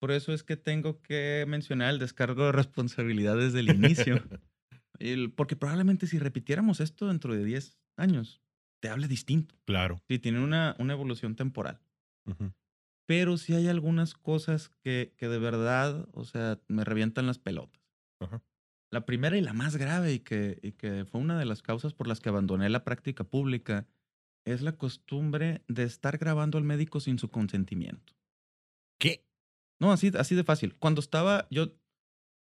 Por 0.00 0.10
eso 0.10 0.32
es 0.32 0.42
que 0.42 0.56
tengo 0.56 1.00
que 1.00 1.44
mencionar 1.48 1.90
el 1.90 1.98
descargo 1.98 2.46
de 2.46 2.52
responsabilidades 2.52 3.52
del 3.52 3.70
inicio. 3.70 4.22
porque 5.36 5.56
probablemente 5.56 6.06
si 6.06 6.18
repitiéramos 6.18 6.80
esto 6.80 7.08
dentro 7.08 7.34
de 7.34 7.44
10 7.44 7.78
años, 7.96 8.42
te 8.80 8.88
hable 8.88 9.08
distinto. 9.08 9.54
Claro. 9.64 10.02
Sí, 10.08 10.18
tiene 10.18 10.40
una, 10.40 10.76
una 10.78 10.92
evolución 10.92 11.36
temporal. 11.36 11.80
Pero 13.06 13.36
sí 13.36 13.54
hay 13.54 13.68
algunas 13.68 14.14
cosas 14.14 14.68
que, 14.68 15.14
que, 15.16 15.28
de 15.28 15.38
verdad, 15.38 16.08
o 16.12 16.24
sea, 16.24 16.60
me 16.68 16.84
revientan 16.84 17.26
las 17.26 17.38
pelotas. 17.38 17.82
Ajá. 18.20 18.42
La 18.94 19.04
primera 19.04 19.36
y 19.36 19.40
la 19.40 19.52
más 19.52 19.76
grave 19.76 20.12
y 20.12 20.20
que, 20.20 20.76
que 20.78 21.04
fue 21.04 21.20
una 21.20 21.36
de 21.36 21.44
las 21.44 21.62
causas 21.62 21.92
por 21.92 22.06
las 22.06 22.20
que 22.20 22.28
abandoné 22.28 22.68
la 22.68 22.84
práctica 22.84 23.24
pública 23.24 23.88
es 24.46 24.62
la 24.62 24.76
costumbre 24.76 25.64
de 25.66 25.82
estar 25.82 26.16
grabando 26.16 26.58
al 26.58 26.64
médico 26.64 27.00
sin 27.00 27.18
su 27.18 27.28
consentimiento. 27.28 28.14
¿Qué? 29.00 29.26
No, 29.80 29.90
así, 29.90 30.12
así 30.16 30.36
de 30.36 30.44
fácil. 30.44 30.76
Cuando 30.76 31.00
estaba, 31.00 31.48
yo, 31.50 31.72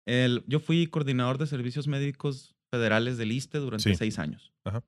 el, 0.08 0.42
yo 0.48 0.58
fui 0.58 0.88
coordinador 0.88 1.38
de 1.38 1.46
servicios 1.46 1.86
médicos 1.86 2.56
federales 2.68 3.16
del 3.16 3.30
ISTE 3.30 3.58
durante 3.58 3.94
seis 3.94 4.18
años. 4.18 4.52
Ajá. 4.64 4.82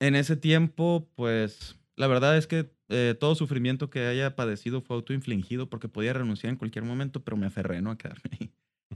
En 0.00 0.14
ese 0.14 0.36
tiempo, 0.36 1.10
pues, 1.16 1.76
la 1.96 2.06
verdad 2.06 2.36
es 2.36 2.46
que 2.46 2.72
eh, 2.88 3.16
todo 3.18 3.34
sufrimiento 3.34 3.90
que 3.90 4.06
haya 4.06 4.36
padecido 4.36 4.80
fue 4.80 4.94
autoinfligido 4.94 5.68
porque 5.68 5.88
podía 5.88 6.12
renunciar 6.12 6.52
en 6.52 6.56
cualquier 6.56 6.84
momento, 6.84 7.24
pero 7.24 7.36
me 7.36 7.46
aferré 7.46 7.82
¿no? 7.82 7.90
a 7.90 7.98
quedarme 7.98 8.30
ahí. 8.38 8.53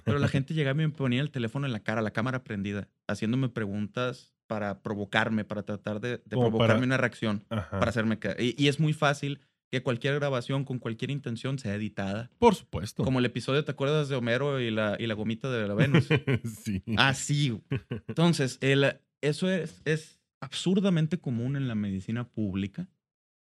Pero 0.08 0.18
la 0.18 0.28
gente 0.28 0.54
llegaba 0.54 0.82
y 0.82 0.86
me 0.86 0.92
ponía 0.92 1.20
el 1.20 1.30
teléfono 1.30 1.66
en 1.66 1.72
la 1.72 1.80
cara, 1.80 2.02
la 2.02 2.12
cámara 2.12 2.44
prendida, 2.44 2.88
haciéndome 3.06 3.48
preguntas 3.48 4.34
para 4.46 4.82
provocarme, 4.82 5.44
para 5.44 5.62
tratar 5.62 6.00
de, 6.00 6.18
provocarme 6.18 6.84
una 6.84 6.96
reacción, 6.96 7.44
para 7.48 7.88
hacerme 7.88 8.18
caer. 8.18 8.36
Y, 8.40 8.66
es 8.66 8.80
muy 8.80 8.92
fácil 8.92 9.40
que 9.70 9.82
cualquier 9.82 10.14
grabación 10.14 10.64
con 10.64 10.78
cualquier 10.78 11.10
intención 11.10 11.58
sea 11.58 11.74
editada. 11.74 12.30
Por 12.38 12.54
supuesto. 12.54 13.04
Como 13.04 13.18
el 13.18 13.26
episodio, 13.26 13.64
¿te 13.64 13.70
acuerdas 13.70 14.08
de 14.08 14.16
Homero 14.16 14.60
y 14.60 14.70
la, 14.70 14.96
y 14.98 15.06
la 15.06 15.14
gomita 15.14 15.50
de 15.50 15.68
la 15.68 15.74
Venus? 15.74 16.08
sí. 16.64 16.82
Así. 16.96 17.60
Entonces, 18.08 18.58
el, 18.62 18.98
eso 19.20 19.50
es, 19.50 19.82
es 19.84 20.18
absurdamente 20.40 21.18
común 21.18 21.56
en 21.56 21.68
la 21.68 21.74
medicina 21.74 22.26
pública. 22.26 22.88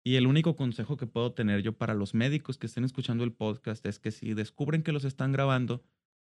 Y 0.04 0.14
el 0.14 0.26
único 0.26 0.54
consejo 0.54 0.96
que 0.96 1.06
puedo 1.06 1.32
tener 1.32 1.62
yo 1.62 1.76
para 1.76 1.92
los 1.94 2.14
médicos 2.14 2.58
que 2.58 2.66
estén 2.66 2.84
escuchando 2.84 3.24
el 3.24 3.32
podcast 3.32 3.84
es 3.86 3.98
que 3.98 4.12
si 4.12 4.34
descubren 4.34 4.84
que 4.84 4.92
los 4.92 5.04
están 5.04 5.32
grabando, 5.32 5.82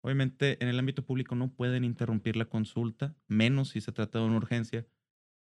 Obviamente 0.04 0.62
en 0.62 0.68
el 0.68 0.78
ámbito 0.78 1.02
público 1.06 1.34
no 1.34 1.48
pueden 1.48 1.82
interrumpir 1.82 2.36
la 2.36 2.44
consulta, 2.44 3.16
menos 3.26 3.70
si 3.70 3.80
se 3.80 3.90
trata 3.90 4.18
de 4.18 4.26
una 4.26 4.36
urgencia, 4.36 4.86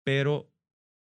pero 0.05 0.49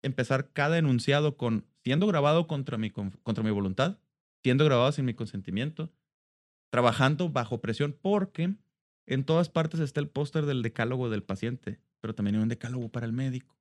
empezar 0.03 0.51
cada 0.55 0.79
enunciado 0.79 1.37
con 1.37 1.67
siendo 1.83 2.07
grabado 2.07 2.47
contra 2.47 2.79
mi, 2.79 2.91
contra 2.91 3.45
mi 3.45 3.51
voluntad, 3.51 3.99
siendo 4.43 4.65
grabado 4.65 4.91
sin 4.93 5.05
mi 5.05 5.13
consentimiento, 5.13 5.93
trabajando 6.71 7.29
bajo 7.29 7.61
presión, 7.61 7.95
porque 8.01 8.55
en 9.05 9.25
todas 9.25 9.51
partes 9.51 9.81
está 9.81 10.01
el 10.01 10.09
póster 10.09 10.47
del 10.47 10.63
decálogo 10.63 11.11
del 11.11 11.23
paciente, 11.23 11.83
pero 12.01 12.15
también 12.15 12.37
hay 12.37 12.43
un 12.43 12.49
decálogo 12.49 12.89
para 12.89 13.05
el 13.05 13.13
médico, 13.13 13.59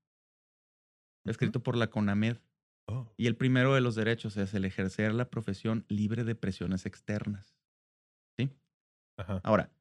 escrito 1.26 1.62
por 1.62 1.76
la 1.76 1.90
CONAMED. 1.90 2.38
Oh. 2.86 3.12
Y 3.18 3.28
el 3.28 3.36
primero 3.36 3.76
de 3.76 3.82
los 3.82 3.96
derechos 3.96 4.38
es 4.38 4.54
el 4.54 4.64
ejercer 4.64 5.14
la 5.14 5.30
profesión 5.30 5.84
libre 5.90 6.24
de 6.24 6.36
presiones 6.36 6.86
externas. 6.86 7.58
Ahora, 9.44 9.72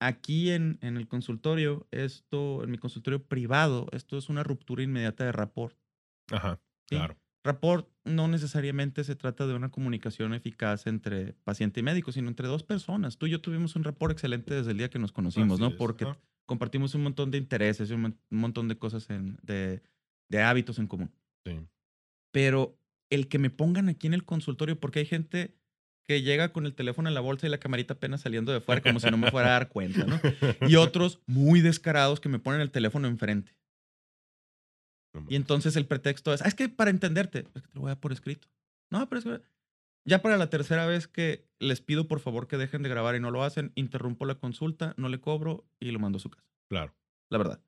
aquí 0.00 0.50
en, 0.50 0.78
en, 0.82 0.96
el 0.96 1.08
consultorio, 1.08 1.86
esto, 1.90 2.64
en 2.64 2.70
mi 2.70 2.78
consultorio 2.78 3.24
privado, 3.26 3.86
esto 3.92 4.18
es 4.18 4.28
una 4.28 4.42
ruptura 4.42 4.82
inmediata 4.82 5.24
de 5.24 5.32
rapport. 5.32 5.76
Ajá, 6.30 6.60
claro. 6.86 7.16
Rapport 7.42 7.88
no 8.04 8.28
necesariamente 8.28 9.02
se 9.02 9.16
trata 9.16 9.46
de 9.46 9.54
una 9.54 9.70
comunicación 9.70 10.34
eficaz 10.34 10.86
entre 10.86 11.32
paciente 11.44 11.80
y 11.80 11.82
médico, 11.82 12.12
sino 12.12 12.28
entre 12.28 12.48
dos 12.48 12.62
personas. 12.62 13.16
Tú 13.16 13.26
y 13.26 13.30
yo 13.30 13.40
tuvimos 13.40 13.76
un 13.76 13.84
rapport 13.84 14.12
excelente 14.12 14.54
desde 14.54 14.72
el 14.72 14.78
día 14.78 14.90
que 14.90 14.98
nos 14.98 15.12
conocimos, 15.12 15.54
Así 15.54 15.62
¿no? 15.62 15.68
es, 15.70 15.76
Porque 15.76 16.04
ajá. 16.04 16.18
compartimos 16.46 16.94
un 16.94 17.02
montón 17.02 17.30
de 17.30 17.38
intereses 17.38 17.90
y 17.90 17.94
un, 17.94 18.02
mon- 18.02 18.20
un 18.30 18.38
montón 18.38 18.68
de 18.68 18.78
cosas, 18.78 19.08
en- 19.08 19.38
de, 19.42 19.82
de 20.28 20.42
hábitos 20.42 20.78
en 20.78 20.86
común. 20.86 21.10
Sí. 21.46 21.66
Pero 22.32 22.78
el 23.10 23.28
que 23.28 23.38
me 23.38 23.50
pongan 23.50 23.88
aquí 23.88 24.06
en 24.06 24.14
el 24.14 24.24
consultorio, 24.24 24.78
porque 24.78 25.00
hay 25.00 25.06
gente 25.06 25.56
que 26.10 26.22
llega 26.22 26.52
con 26.52 26.66
el 26.66 26.74
teléfono 26.74 27.08
en 27.08 27.14
la 27.14 27.20
bolsa 27.20 27.46
y 27.46 27.50
la 27.50 27.58
camarita 27.58 27.94
apenas 27.94 28.22
saliendo 28.22 28.50
de 28.50 28.60
fuera, 28.60 28.80
como 28.82 28.98
si 28.98 29.08
no 29.12 29.16
me 29.16 29.30
fuera 29.30 29.50
a 29.50 29.52
dar 29.52 29.68
cuenta, 29.68 30.04
¿no? 30.06 30.18
Y 30.68 30.74
otros 30.74 31.20
muy 31.28 31.60
descarados 31.60 32.18
que 32.18 32.28
me 32.28 32.40
ponen 32.40 32.60
el 32.60 32.72
teléfono 32.72 33.06
enfrente. 33.06 33.54
No 35.14 35.24
Y 35.28 35.36
entonces 35.36 35.76
el 35.76 35.86
pretexto 35.86 36.34
es, 36.34 36.42
"Ah, 36.42 36.48
es 36.48 36.56
que 36.56 36.68
para 36.68 36.90
entenderte, 36.90 37.46
es 37.54 37.62
que 37.62 37.68
te 37.68 37.74
lo 37.74 37.82
voy 37.82 37.90
a 37.90 37.94
dar 37.94 38.00
por 38.00 38.10
escrito. 38.10 38.48
No, 38.90 39.08
pero 39.08 39.20
es 39.20 39.24
que 39.24 39.40
ya 40.04 40.20
para 40.20 40.36
la 40.36 40.50
tercera 40.50 40.84
vez 40.84 41.06
que 41.06 41.46
les 41.60 41.80
pido 41.80 42.08
por 42.08 42.18
favor 42.18 42.48
que 42.48 42.56
dejen 42.56 42.82
de 42.82 42.88
grabar 42.88 43.14
y 43.14 43.20
no 43.20 43.30
lo 43.30 43.44
hacen, 43.44 43.70
interrumpo 43.76 44.26
la 44.26 44.34
consulta, 44.34 44.94
no 44.96 45.08
le 45.08 45.20
cobro 45.20 45.64
y 45.78 45.92
lo 45.92 46.00
mando 46.00 46.16
a 46.16 46.20
su 46.20 46.30
casa. 46.30 46.50
Claro. 46.68 46.92
La 47.30 47.38
verdad. 47.38 47.62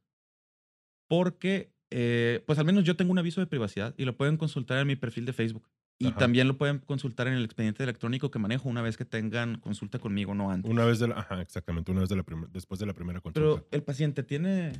Porque, 1.08 1.72
eh, 1.92 2.42
pues 2.44 2.58
al 2.58 2.64
menos 2.64 2.82
yo 2.82 2.96
tengo 2.96 3.12
un 3.12 3.20
aviso 3.20 3.40
de 3.40 3.46
privacidad 3.46 3.94
y 3.96 4.04
lo 4.04 4.16
pueden 4.16 4.36
consultar 4.36 4.78
en 4.78 4.88
mi 4.88 4.96
perfil 4.96 5.26
de 5.26 5.32
Facebook. 5.32 5.70
Y 6.02 6.08
Ajá. 6.08 6.18
también 6.18 6.48
lo 6.48 6.58
pueden 6.58 6.80
consultar 6.80 7.28
en 7.28 7.34
el 7.34 7.44
expediente 7.44 7.82
electrónico 7.84 8.30
que 8.30 8.38
manejo 8.40 8.68
una 8.68 8.82
vez 8.82 8.96
que 8.96 9.04
tengan 9.04 9.60
consulta 9.60 10.00
conmigo, 10.00 10.34
no 10.34 10.50
antes. 10.50 10.68
Una 10.70 10.84
vez 10.84 10.98
de 10.98 11.06
la, 11.08 11.14
ajá, 11.20 11.40
exactamente, 11.40 11.92
una 11.92 12.00
vez 12.00 12.08
de 12.08 12.16
la 12.16 12.24
después 12.50 12.80
de 12.80 12.86
la 12.86 12.92
primera 12.92 13.20
consulta. 13.20 13.40
Pero 13.40 13.68
el 13.70 13.82
paciente 13.84 14.24
tiene 14.24 14.72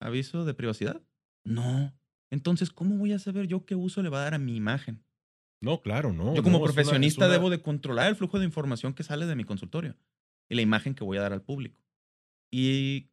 aviso 0.00 0.44
de 0.44 0.54
privacidad. 0.54 1.00
No. 1.44 1.94
Entonces, 2.30 2.70
¿cómo 2.70 2.96
voy 2.96 3.12
a 3.12 3.18
saber 3.20 3.46
yo 3.46 3.64
qué 3.64 3.76
uso 3.76 4.02
le 4.02 4.08
va 4.08 4.18
a 4.18 4.24
dar 4.24 4.34
a 4.34 4.38
mi 4.38 4.56
imagen? 4.56 5.04
no, 5.60 5.80
claro, 5.80 6.12
no. 6.12 6.34
yo 6.36 6.42
como 6.42 6.58
no, 6.58 6.64
es 6.64 6.70
una- 6.70 6.70
es 6.70 6.74
profesionista 6.74 7.24
una- 7.26 7.32
debo 7.34 7.50
de 7.50 7.60
controlar 7.62 8.08
el 8.08 8.16
flujo 8.16 8.38
de 8.38 8.44
información 8.44 8.94
que 8.94 9.02
sale 9.04 9.26
de 9.26 9.34
mi 9.36 9.44
consultorio 9.44 9.96
y 10.48 10.54
la 10.56 10.62
imagen 10.62 10.94
que 10.94 11.04
voy 11.04 11.18
a 11.18 11.20
dar 11.22 11.32
al 11.32 11.42
público. 11.42 11.80
Y 12.52 13.10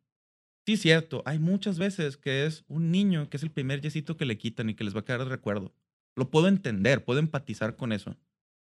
sí, 0.66 0.74
es 0.74 0.82
cierto, 0.82 1.22
hay 1.25 1.40
muchas 1.40 1.78
veces 1.80 2.18
que 2.18 2.46
es 2.46 2.64
un 2.68 2.92
niño 2.92 3.30
que 3.30 3.38
es 3.38 3.44
el 3.44 3.52
primer 3.52 3.82
yesito 3.82 4.16
que 4.18 4.25
le 4.25 4.38
quitan 4.38 4.70
y 4.70 4.75
que 4.75 4.84
les 4.84 4.96
va 4.96 5.00
a 5.02 5.06
quedar 5.06 5.20
de 5.24 5.30
recuerdo. 5.30 5.74
Lo 6.16 6.30
puedo 6.30 6.48
entender, 6.48 7.04
puedo 7.04 7.20
empatizar 7.20 7.76
con 7.76 7.92
eso. 7.92 8.16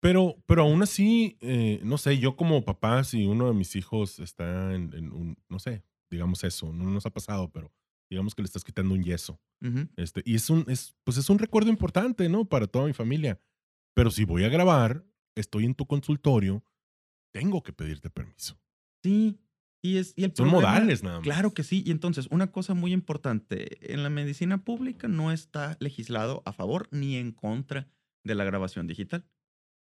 Pero, 0.00 0.36
pero 0.46 0.62
aún 0.62 0.82
así, 0.82 1.38
eh, 1.40 1.80
no 1.82 1.98
sé, 1.98 2.18
yo 2.18 2.36
como 2.36 2.64
papá, 2.64 3.02
si 3.04 3.26
uno 3.26 3.48
de 3.48 3.54
mis 3.54 3.74
hijos 3.74 4.20
está 4.20 4.74
en, 4.74 4.94
en 4.94 5.12
un, 5.12 5.36
no 5.48 5.58
sé, 5.58 5.82
digamos 6.10 6.44
eso, 6.44 6.72
no 6.72 6.84
nos 6.90 7.04
ha 7.06 7.10
pasado, 7.10 7.50
pero 7.50 7.72
digamos 8.08 8.34
que 8.34 8.42
le 8.42 8.46
estás 8.46 8.64
quitando 8.64 8.94
un 8.94 9.02
yeso. 9.02 9.40
Ujú. 9.60 9.88
Este, 9.96 10.22
y 10.24 10.36
es 10.36 10.48
un, 10.50 10.64
es, 10.68 10.96
pues 11.04 11.16
es 11.16 11.28
un 11.30 11.38
recuerdo 11.38 11.70
importante, 11.70 12.28
¿no? 12.28 12.44
Para 12.44 12.66
toda 12.66 12.86
mi 12.86 12.92
familia. 12.92 13.40
Pero 13.94 14.10
si 14.10 14.24
voy 14.24 14.44
a 14.44 14.48
grabar, 14.48 15.04
estoy 15.34 15.64
en 15.64 15.74
tu 15.74 15.86
consultorio, 15.86 16.64
tengo 17.32 17.62
que 17.62 17.72
pedirte 17.72 18.10
permiso. 18.10 18.60
Sí, 19.02 19.40
y, 19.82 19.96
es, 19.98 20.12
y 20.16 20.24
el 20.24 20.32
Son 20.34 20.48
problema- 20.50 20.72
modales 20.72 21.02
nada 21.02 21.16
más. 21.18 21.24
Claro 21.24 21.54
que 21.54 21.62
sí. 21.62 21.82
Y 21.86 21.90
entonces, 21.90 22.26
una 22.30 22.50
cosa 22.50 22.74
muy 22.74 22.92
importante, 22.92 23.92
en 23.92 24.02
la 24.02 24.10
medicina 24.10 24.64
pública 24.64 25.08
no 25.08 25.30
está 25.32 25.76
legislado 25.80 26.42
a 26.46 26.52
favor 26.52 26.88
ni 26.90 27.16
en 27.16 27.32
contra 27.32 27.88
de 28.24 28.34
la 28.34 28.44
grabación 28.44 28.86
digital. 28.86 29.24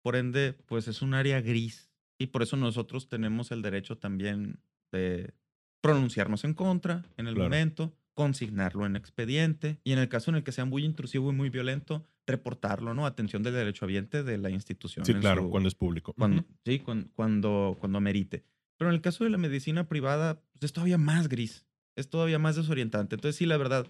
Por 0.03 0.17
ende, 0.17 0.53
pues 0.67 0.89
es 0.89 1.03
un 1.03 1.15
área 1.15 1.41
gris. 1.41 1.91
Y 2.19 2.29
por 2.29 2.43
eso 2.43 2.57
nosotros 2.57 3.09
tenemos 3.09 3.51
el 3.51 3.63
derecho 3.63 3.99
también 3.99 4.61
de 4.93 5.35
pronunciarnos 5.83 6.45
en 6.45 6.55
contra 6.55 7.05
en 7.17 7.27
el 7.27 7.35
Claro. 7.35 7.51
momento, 7.51 7.97
consignarlo 8.15 8.87
en 8.87 8.97
expediente 8.97 9.81
y 9.85 9.93
en 9.93 9.99
el 9.99 10.09
caso 10.09 10.31
en 10.31 10.37
el 10.37 10.45
que 10.45 10.53
sea 10.53 10.65
muy 10.65 10.85
intrusivo 10.85 11.31
y 11.31 11.35
muy 11.35 11.51
violento, 11.51 12.07
reportarlo, 12.27 12.95
¿no? 12.95 13.05
Atención 13.07 13.43
del 13.43 13.55
derechohabiente 13.55 14.23
de 14.23 14.39
la 14.39 14.49
institución. 14.51 15.05
Sí, 15.05 15.13
claro, 15.15 15.43
su- 15.43 15.51
cuando 15.51 15.69
es 15.69 15.75
público. 15.75 16.15
cuando, 16.15 16.45
sí, 16.65 16.79
cuan- 16.79 17.11
cuando, 17.15 17.77
cuando 17.81 17.99
amerite. 17.99 18.45
Pero 18.77 18.91
en 18.91 18.95
el 18.95 19.03
caso 19.03 19.25
de 19.25 19.31
la 19.31 19.39
medicina 19.39 19.89
privada, 19.89 20.41
pues 20.53 20.65
es 20.65 20.73
todavía 20.73 20.99
más 20.99 21.29
gris, 21.29 21.67
es 21.97 22.09
todavía 22.09 22.39
más 22.39 22.57
desorientante. 22.57 23.15
Entonces, 23.15 23.37
sí, 23.37 23.47
la 23.47 23.57
verdad, 23.57 23.87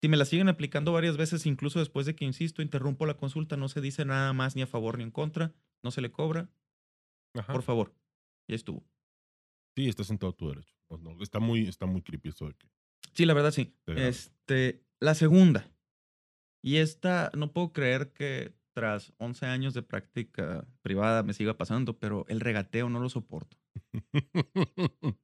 si 0.00 0.08
me 0.08 0.16
la 0.16 0.24
siguen 0.24 0.48
aplicando 0.48 0.92
varias 0.92 1.16
veces, 1.16 1.46
incluso 1.46 1.78
después 1.80 2.06
de 2.06 2.14
que, 2.14 2.24
insisto, 2.24 2.62
interrumpo 2.62 3.06
la 3.06 3.16
consulta, 3.16 3.56
no 3.56 3.68
se 3.68 3.80
dice 3.80 4.04
nada 4.04 4.32
más 4.32 4.54
ni 4.54 4.62
a 4.62 4.66
favor 4.66 4.98
ni 4.98 5.04
en 5.04 5.10
contra, 5.10 5.52
no 5.82 5.90
se 5.90 6.00
le 6.00 6.12
cobra, 6.12 6.48
Ajá. 7.34 7.52
por 7.52 7.62
favor. 7.62 7.94
Ya 8.46 8.54
estuvo. 8.54 8.84
Sí, 9.76 9.88
estás 9.88 10.10
en 10.10 10.18
todo 10.18 10.32
tu 10.32 10.48
derecho. 10.48 10.74
No, 10.88 10.98
no, 10.98 11.22
está, 11.22 11.38
muy, 11.38 11.68
está 11.68 11.86
muy 11.86 12.02
creepy 12.02 12.30
eso 12.30 12.46
de 12.46 12.54
que. 12.54 12.68
Sí, 13.14 13.26
la 13.26 13.34
verdad, 13.34 13.50
sí. 13.50 13.74
Este, 13.86 14.82
la 15.00 15.14
segunda. 15.14 15.70
Y 16.62 16.76
esta, 16.76 17.30
no 17.36 17.52
puedo 17.52 17.72
creer 17.72 18.12
que 18.12 18.54
tras 18.78 19.12
11 19.16 19.44
años 19.46 19.74
de 19.74 19.82
práctica 19.82 20.64
privada 20.82 21.24
me 21.24 21.34
siga 21.34 21.56
pasando, 21.56 21.98
pero 21.98 22.24
el 22.28 22.38
regateo 22.38 22.88
no 22.88 23.00
lo 23.00 23.08
soporto. 23.08 23.56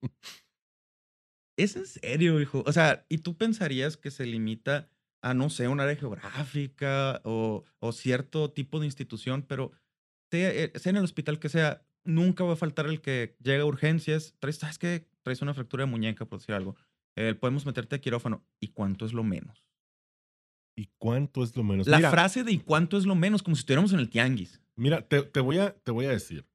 Es 1.56 1.76
en 1.76 1.86
serio, 1.86 2.40
hijo. 2.40 2.64
O 2.66 2.72
sea, 2.72 3.06
y 3.08 3.18
tú 3.18 3.36
pensarías 3.36 3.96
que 3.96 4.10
se 4.10 4.26
limita 4.26 4.90
a, 5.22 5.34
no 5.34 5.50
sé, 5.50 5.68
un 5.68 5.78
área 5.78 5.94
geográfica 5.94 7.20
o, 7.22 7.62
o 7.78 7.92
cierto 7.92 8.50
tipo 8.50 8.80
de 8.80 8.86
institución, 8.86 9.42
pero 9.42 9.70
sea, 10.32 10.50
eh, 10.50 10.72
sea 10.74 10.90
en 10.90 10.96
el 10.96 11.04
hospital 11.04 11.38
que 11.38 11.48
sea, 11.48 11.86
nunca 12.02 12.42
va 12.42 12.54
a 12.54 12.56
faltar 12.56 12.86
el 12.86 13.00
que 13.00 13.36
llega 13.40 13.62
a 13.62 13.66
urgencias. 13.66 14.34
Traes, 14.40 14.56
¿sabes 14.56 14.80
qué? 14.80 15.06
Traes 15.22 15.42
una 15.42 15.54
fractura 15.54 15.84
de 15.84 15.90
muñeca, 15.92 16.24
por 16.24 16.40
decir 16.40 16.56
algo. 16.56 16.74
Eh, 17.14 17.36
podemos 17.36 17.64
meterte 17.66 17.94
a 17.94 18.00
quirófano. 18.00 18.44
¿Y 18.58 18.72
cuánto 18.72 19.06
es 19.06 19.12
lo 19.12 19.22
menos? 19.22 19.64
¿Y 20.76 20.88
cuánto 20.98 21.42
es 21.42 21.56
lo 21.56 21.62
menos? 21.62 21.86
La 21.86 21.98
Mira, 21.98 22.10
frase 22.10 22.42
de 22.42 22.52
¿y 22.52 22.58
cuánto 22.58 22.98
es 22.98 23.06
lo 23.06 23.14
menos? 23.14 23.42
Como 23.42 23.56
si 23.56 23.60
estuviéramos 23.60 23.92
en 23.92 24.00
el 24.00 24.10
tianguis. 24.10 24.60
Mira, 24.76 25.06
te, 25.06 25.22
te 25.22 25.40
voy 25.40 25.58
a, 25.58 25.74
te 25.74 25.92
voy 25.92 26.06
a 26.06 26.10
decir. 26.10 26.46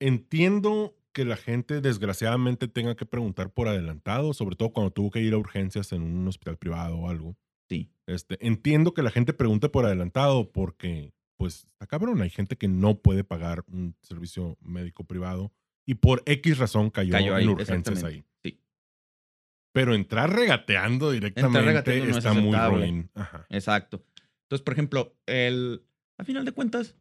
Entiendo 0.00 0.96
que 1.12 1.24
la 1.24 1.36
gente 1.36 1.80
desgraciadamente 1.80 2.68
tenga 2.68 2.94
que 2.94 3.06
preguntar 3.06 3.50
por 3.50 3.68
adelantado, 3.68 4.34
sobre 4.34 4.56
todo 4.56 4.70
cuando 4.70 4.90
tuvo 4.90 5.10
que 5.10 5.20
ir 5.20 5.32
a 5.32 5.38
urgencias 5.38 5.92
en 5.92 6.02
un 6.02 6.28
hospital 6.28 6.58
privado 6.58 6.96
o 6.98 7.08
algo. 7.08 7.36
Sí. 7.68 7.90
Este, 8.06 8.36
entiendo 8.46 8.94
que 8.94 9.02
la 9.02 9.10
gente 9.10 9.32
pregunte 9.32 9.68
por 9.68 9.86
adelantado 9.86 10.52
porque, 10.52 11.12
pues, 11.36 11.64
está 11.64 11.86
cabrón. 11.86 12.20
Hay 12.22 12.30
gente 12.30 12.56
que 12.56 12.68
no 12.68 12.98
puede 12.98 13.24
pagar 13.24 13.64
un 13.68 13.96
servicio 14.02 14.58
médico 14.60 15.04
privado 15.04 15.52
y 15.86 15.94
por 15.94 16.22
X 16.26 16.58
razón 16.58 16.90
cayó, 16.90 17.12
Cayó 17.12 17.34
ahí, 17.34 17.44
en 17.44 17.50
urgencias 17.50 18.04
ahí. 18.04 18.24
Sí. 18.42 18.60
Pero 19.76 19.94
entrar 19.94 20.34
regateando 20.34 21.10
directamente 21.10 21.60
regateando 21.60 22.04
no 22.06 22.10
es 22.12 22.16
está 22.16 22.32
muy 22.32 22.56
ruin. 22.56 23.10
Ajá. 23.14 23.46
Exacto. 23.50 24.02
Entonces, 24.44 24.64
por 24.64 24.72
ejemplo, 24.72 25.14
el, 25.26 25.82
a 26.18 26.24
final 26.24 26.44
de 26.46 26.52
cuentas, 26.52 26.96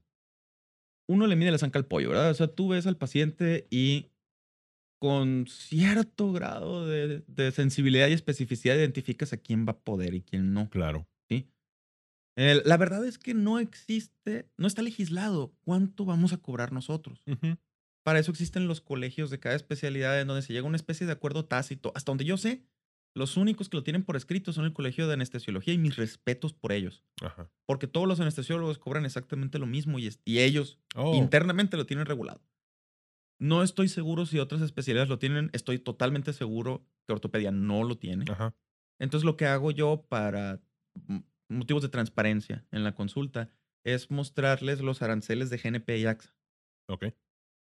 uno 1.07 1.25
le 1.25 1.35
mide 1.37 1.51
la 1.51 1.57
zanca 1.57 1.79
al 1.79 1.85
pollo, 1.85 2.09
¿verdad? 2.09 2.31
O 2.31 2.33
sea, 2.33 2.47
tú 2.47 2.67
ves 2.69 2.85
al 2.85 2.97
paciente 2.97 3.67
y 3.69 4.11
con 4.99 5.45
cierto 5.47 6.33
grado 6.33 6.85
de, 6.85 7.23
de 7.27 7.51
sensibilidad 7.51 8.07
y 8.09 8.13
especificidad 8.13 8.75
identificas 8.75 9.31
a 9.31 9.37
quién 9.37 9.65
va 9.65 9.71
a 9.71 9.79
poder 9.79 10.13
y 10.13 10.21
quién 10.21 10.53
no. 10.53 10.69
Claro. 10.69 11.07
¿sí? 11.29 11.47
El- 12.37 12.61
la 12.65 12.75
verdad 12.75 13.05
es 13.05 13.17
que 13.17 13.33
no 13.33 13.59
existe, 13.59 14.49
no 14.57 14.67
está 14.67 14.81
legislado 14.81 15.53
cuánto 15.63 16.03
vamos 16.03 16.33
a 16.33 16.37
cobrar 16.37 16.71
nosotros. 16.73 17.23
Para 18.05 18.19
eso 18.19 18.29
existen 18.31 18.67
los 18.67 18.81
colegios 18.81 19.29
de 19.31 19.39
cada 19.39 19.55
especialidad 19.55 20.21
en 20.21 20.27
donde 20.27 20.43
se 20.43 20.53
llega 20.53 20.65
a 20.65 20.69
una 20.69 20.75
especie 20.77 21.07
de 21.07 21.13
acuerdo 21.13 21.45
tácito. 21.45 21.91
Hasta 21.95 22.11
donde 22.11 22.23
yo 22.25 22.37
sé, 22.37 22.63
los 23.15 23.35
únicos 23.35 23.67
que 23.67 23.77
lo 23.77 23.83
tienen 23.83 24.03
por 24.03 24.15
escrito 24.15 24.53
son 24.53 24.65
el 24.65 24.73
Colegio 24.73 25.07
de 25.07 25.13
Anestesiología 25.13 25.73
y 25.73 25.77
mis 25.79 25.95
respetos 25.95 26.53
por 26.53 26.71
ellos. 26.71 27.03
Ajá. 27.21 27.49
Porque 27.65 27.87
todos 27.87 28.07
los 28.07 28.19
anestesiólogos 28.19 28.77
cobran 28.77 29.05
exactamente 29.05 29.57
lo 29.57 29.65
mismo 29.65 29.97
y, 29.99 30.07
es- 30.07 30.19
y 30.23 30.39
ellos 30.39 30.79
Oh, 30.95 31.15
internamente 31.15 31.77
lo 31.77 31.85
tienen 31.85 32.05
regulado. 32.05 32.41
No 33.39 33.63
estoy 33.63 33.87
seguro 33.89 34.25
si 34.25 34.37
otras 34.39 34.61
especialidades 34.61 35.09
lo 35.09 35.17
tienen. 35.19 35.49
Estoy 35.53 35.79
totalmente 35.79 36.31
seguro 36.31 36.85
que 37.07 37.13
ortopedia 37.13 37.51
no 37.51 37.83
lo 37.83 37.97
tiene. 37.97 38.25
Ajá. 38.31 38.55
Entonces 38.99 39.25
lo 39.25 39.35
que 39.35 39.45
hago 39.45 39.71
yo 39.71 40.05
para 40.07 40.61
motivos 41.49 41.81
de 41.83 41.89
transparencia 41.89 42.65
en 42.71 42.83
la 42.83 42.93
consulta 42.95 43.49
es 43.83 44.09
mostrarles 44.11 44.79
los 44.81 45.01
aranceles 45.01 45.49
de 45.49 45.57
GNP 45.57 45.97
y 45.99 46.05
AXA, 46.05 46.33
Ok. 46.87 47.05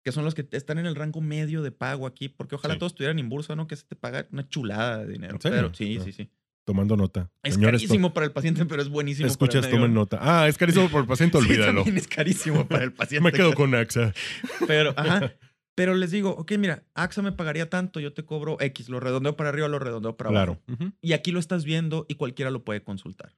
Que 0.05 0.13
son 0.13 0.25
los 0.25 0.35
que 0.35 0.47
están 0.53 0.79
en 0.79 0.87
el 0.87 0.95
rango 0.95 1.21
medio 1.21 1.63
de 1.63 1.71
pago 1.73 2.07
aquí, 2.07 2.29
porque 2.29 2.55
ojalá 2.55 2.75
Sí. 2.75 2.81
todos 2.81 2.93
estuvieran 2.93 3.19
en 3.19 3.29
bursa, 3.29 3.57
¿no? 3.57 3.67
Que 3.67 3.77
se 3.77 3.85
te 3.85 3.97
paga 3.97 4.27
una 4.33 4.49
chulada 4.49 5.05
de 5.05 5.13
dinero. 5.13 5.35
¿En 5.35 5.41
serio? 5.41 5.57
Pero 5.59 5.75
sí, 5.75 5.99
Ah. 6.01 6.05
sí, 6.05 6.13
sí. 6.13 6.31
Tomando 6.65 6.97
nota. 6.99 7.31
Es 7.43 7.55
Señores, 7.55 7.81
carísimo 7.81 8.13
para 8.13 8.27
el 8.27 8.33
paciente, 8.33 8.65
pero 8.67 8.83
es 8.83 8.89
buenísimo. 8.91 9.23
para 9.27 9.29
el 9.29 9.33
Escuchas, 9.33 9.71
tomen 9.71 9.95
nota. 9.95 10.19
Ah, 10.21 10.49
es 10.49 10.59
carísimo 10.59 10.89
por 10.91 11.01
el 11.01 11.07
paciente, 11.09 11.39
olvídalo. 11.39 11.83
es 11.85 12.07
carísimo 12.09 12.69
para 12.69 12.85
el 12.85 12.93
paciente. 12.95 13.25
Me 13.25 13.33
quedo 13.33 13.55
con 13.55 13.75
AXA. 13.75 14.13
Pero, 14.69 14.93
ajá. 14.97 15.33
Pero 15.75 15.95
les 15.95 16.11
digo, 16.11 16.31
ok, 16.31 16.53
mira, 16.59 16.85
AXA 16.95 17.23
me 17.23 17.33
pagaría 17.33 17.71
tanto, 17.71 18.01
yo 18.01 18.13
te 18.13 18.25
cobro 18.25 18.57
X, 18.61 18.89
lo 18.89 18.99
redondeo 19.01 19.37
para 19.37 19.49
arriba, 19.51 19.69
lo 19.69 19.79
redondeo 19.79 20.17
para 20.17 20.31
abajo. 20.31 20.61
Claro. 20.67 20.93
Y 21.01 21.13
aquí 21.13 21.31
lo 21.31 21.39
estás 21.39 21.65
viendo 21.65 22.05
y 22.09 22.17
cualquiera 22.17 22.51
lo 22.51 22.65
puede 22.65 22.83
consultar. 22.83 23.37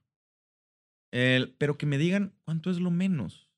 El- 1.11 1.53
pero 1.57 1.77
que 1.77 1.85
me 1.85 1.97
digan 1.97 2.33
cuánto 2.45 2.71
es 2.71 2.79
lo 2.79 2.89
menos. 2.91 3.50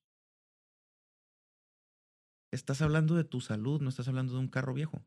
Estás 2.53 2.81
hablando 2.81 3.15
de 3.15 3.23
tu 3.23 3.41
salud, 3.41 3.81
no 3.81 3.89
estás 3.89 4.07
hablando 4.07 4.33
de 4.33 4.39
un 4.39 4.47
carro 4.47 4.73
viejo. 4.73 5.03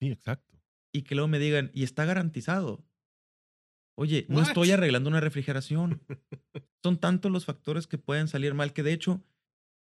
Sí, 0.00 0.10
exacto. 0.10 0.60
Y 0.92 1.02
que 1.02 1.16
luego 1.16 1.28
me 1.28 1.40
digan, 1.40 1.70
y 1.74 1.82
está 1.82 2.04
garantizado. 2.04 2.84
Oye, 3.96 4.26
no 4.28 4.42
estoy 4.42 4.70
arreglando 4.70 5.10
una 5.10 5.20
refrigeración. 5.20 6.00
Son 6.84 6.98
tantos 6.98 7.32
los 7.32 7.46
factores 7.46 7.86
que 7.86 7.98
pueden 7.98 8.28
salir 8.28 8.54
mal 8.54 8.72
que 8.72 8.82
de 8.82 8.92
hecho 8.92 9.24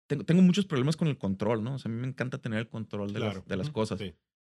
tengo, 0.08 0.24
tengo 0.24 0.42
muchos 0.42 0.66
problemas 0.66 0.96
con 0.96 1.08
el 1.08 1.16
control, 1.16 1.62
¿no? 1.62 1.74
O 1.74 1.78
sea, 1.78 1.90
a 1.90 1.94
mí 1.94 2.00
me 2.00 2.08
encanta 2.08 2.38
tener 2.38 2.58
el 2.58 2.68
control 2.68 3.12
de, 3.12 3.20
las, 3.20 3.46
de 3.46 3.56
las 3.56 3.70
cosas. 3.70 4.00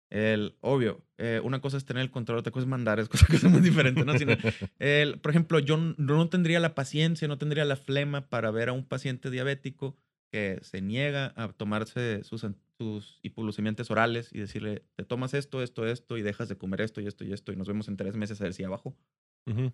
El, 0.08 0.56
obvio, 0.60 1.04
eh, 1.18 1.40
una 1.42 1.60
cosa 1.60 1.76
es 1.76 1.84
tener 1.84 2.02
el 2.02 2.10
control, 2.10 2.38
otra 2.38 2.52
cosa 2.52 2.64
es 2.64 2.68
mandar, 2.68 3.00
es 3.00 3.08
cosa, 3.10 3.26
cosa 3.26 3.48
muy 3.48 3.60
diferente, 3.60 4.04
¿no? 4.04 4.12
el, 4.78 5.18
por 5.18 5.30
ejemplo, 5.30 5.58
yo 5.58 5.76
no 5.76 6.28
tendría 6.28 6.60
la 6.60 6.74
paciencia, 6.74 7.28
no 7.28 7.38
tendría 7.38 7.64
la 7.64 7.76
flema 7.76 8.28
para 8.28 8.50
ver 8.50 8.68
a 8.68 8.72
un 8.72 8.84
paciente 8.84 9.30
diabético 9.30 9.96
que 10.36 10.58
se 10.60 10.82
niega 10.82 11.32
a 11.34 11.48
tomarse 11.48 12.22
sus, 12.22 12.46
sus 12.76 13.20
hipoglucemiantes 13.22 13.90
orales 13.90 14.28
y 14.34 14.38
decirle, 14.38 14.84
te 14.94 15.02
tomas 15.02 15.32
esto, 15.32 15.62
esto, 15.62 15.86
esto 15.86 16.18
y 16.18 16.22
dejas 16.22 16.50
de 16.50 16.58
comer 16.58 16.82
esto 16.82 17.00
y 17.00 17.06
esto 17.06 17.24
y 17.24 17.32
esto 17.32 17.52
y 17.52 17.56
nos 17.56 17.68
vemos 17.68 17.88
en 17.88 17.96
tres 17.96 18.16
meses 18.16 18.38
a 18.42 18.44
ver 18.44 18.52
si 18.52 18.62
abajo. 18.62 18.94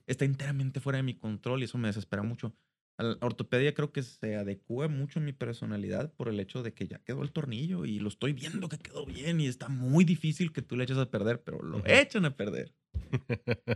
Está 0.07 0.25
enteramente 0.25 0.79
fuera 0.79 0.99
de 0.99 1.03
mi 1.03 1.15
control 1.15 1.63
y 1.63 1.65
eso 1.65 1.79
me 1.79 1.89
desespera 1.89 2.23
mucho. 2.23 2.55
La 2.97 3.17
ortopedia 3.23 3.75
creo 3.75 3.91
que 3.91 4.05
se 4.05 4.37
adecua 4.37 4.87
mucho 4.87 5.19
a 5.19 5.23
mi 5.23 5.33
personalidad 5.33 6.13
por 6.13 6.29
el 6.29 6.39
hecho 6.39 6.63
de 6.63 6.75
que 6.75 6.87
ya 6.87 7.01
quedó 7.01 7.25
el 7.25 7.33
tornillo 7.33 7.85
y 7.85 7.99
lo 7.99 8.09
estoy 8.09 8.33
viendo 8.33 8.69
que 8.69 8.79
quedó 8.79 9.05
bien 9.05 9.41
y 9.41 9.49
está 9.49 9.69
muy 9.69 10.05
difícil 10.05 10.53
que 10.53 10.63
tú 10.63 10.77
le 10.77 10.85
eches 10.85 10.99
a 10.99 11.11
perder, 11.11 11.43
pero 11.43 11.61
lo 11.61 11.83
echan 11.87 12.25
a 12.25 12.37
perder. 12.37 12.73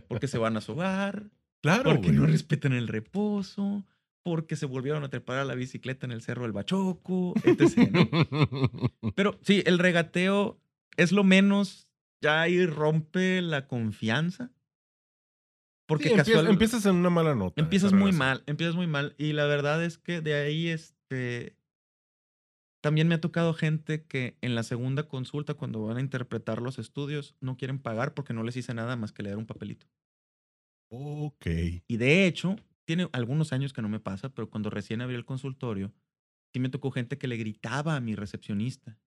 Porque 0.07 0.29
se 0.29 0.37
van 0.37 0.55
a 0.55 0.61
sobar. 0.61 1.31
Claro. 1.61 1.95
Porque 1.95 2.13
no 2.13 2.27
respetan 2.27 2.71
el 2.71 2.87
reposo. 2.87 3.83
Porque 4.29 4.57
se 4.57 4.65
volvieron 4.65 5.05
a 5.05 5.09
trepar 5.09 5.37
a 5.37 5.45
la 5.45 5.55
bicicleta 5.55 6.05
en 6.05 6.11
el 6.11 6.21
cerro 6.21 6.43
del 6.43 6.51
Bachoco, 6.51 7.33
etc. 7.45 7.89
Pero 9.15 9.39
sí, 9.41 9.63
el 9.65 9.79
regateo 9.79 10.59
es 10.97 11.13
lo 11.13 11.23
menos, 11.23 11.87
ya 12.21 12.41
ahí 12.41 12.65
rompe 12.65 13.41
la 13.41 13.67
confianza 13.67 14.51
porque 15.87 16.09
empiezas 16.09 16.85
en 16.85 16.97
una 16.97 17.09
mala 17.09 17.33
nota. 17.33 17.61
Empiezas 17.61 17.93
muy 17.93 18.11
mal, 18.11 18.43
empiezas 18.45 18.75
muy 18.75 18.87
mal. 18.87 19.15
Y 19.17 19.31
la 19.31 19.45
verdad 19.45 19.83
es 19.83 19.97
que 19.97 20.21
de 20.21 20.33
ahí, 20.35 20.67
este. 20.67 21.55
También 22.81 23.07
me 23.07 23.15
ha 23.15 23.21
tocado 23.21 23.53
gente 23.53 24.05
que 24.05 24.37
en 24.41 24.53
la 24.53 24.63
segunda 24.63 25.07
consulta, 25.07 25.55
cuando 25.55 25.81
van 25.83 25.97
a 25.97 26.01
interpretar 26.01 26.61
los 26.61 26.77
estudios, 26.77 27.35
no 27.39 27.57
quieren 27.57 27.79
pagar 27.79 28.13
porque 28.13 28.33
no 28.33 28.43
les 28.43 28.55
hice 28.55 28.73
nada 28.73 28.95
más 28.95 29.11
que 29.11 29.23
leer 29.23 29.37
un 29.37 29.45
papelito. 29.45 29.87
Ok. 30.89 31.47
Y 31.87 31.97
de 31.97 32.27
hecho, 32.27 32.57
tiene 32.87 33.09
algunos 33.11 33.51
años 33.51 33.73
que 33.73 33.81
no 33.81 33.89
me 33.89 33.99
pasa, 33.99 34.33
pero 34.33 34.49
cuando 34.49 34.69
recién 34.69 35.01
abrí 35.01 35.15
el 35.15 35.25
consultorio, 35.25 35.93
sí 36.53 36.61
me 36.61 36.69
tocó 36.69 36.89
gente 36.89 37.17
que 37.17 37.27
le 37.27 37.35
gritaba 37.35 37.97
a 37.97 37.99
mi 37.99 38.15
recepcionista, 38.15 38.97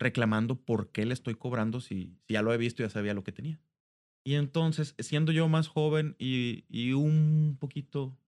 reclamando 0.00 0.56
por 0.56 0.90
qué 0.90 1.04
le 1.04 1.12
estoy 1.12 1.34
cobrando 1.34 1.82
si, 1.82 2.16
si 2.26 2.32
ya 2.32 2.40
lo 2.40 2.52
he 2.54 2.56
visto 2.56 2.82
y 2.82 2.86
ya 2.86 2.90
sabía 2.90 3.12
lo 3.12 3.22
que 3.22 3.32
tenía. 3.32 3.60
Y 4.26 4.36
entonces, 4.36 4.94
siendo 4.98 5.32
yo 5.32 5.48
más 5.48 5.68
joven 5.68 6.16
y, 6.18 6.64
y 6.70 6.92
un 6.92 7.58
poquito 7.60 8.18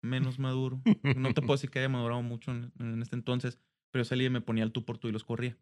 menos 0.00 0.38
maduro, 0.38 0.80
no 1.16 1.34
te 1.34 1.40
puedo 1.40 1.54
decir 1.56 1.70
que 1.70 1.80
haya 1.80 1.88
madurado 1.88 2.22
mucho 2.22 2.52
en, 2.52 3.02
este 3.02 3.16
entonces, 3.16 3.58
pero 3.90 4.04
salía 4.04 4.28
y 4.28 4.30
me 4.30 4.40
ponía 4.40 4.62
el 4.62 4.70
tú 4.70 4.84
por 4.84 4.98
tú 4.98 5.08
y 5.08 5.12
los 5.12 5.24
corría. 5.24 5.58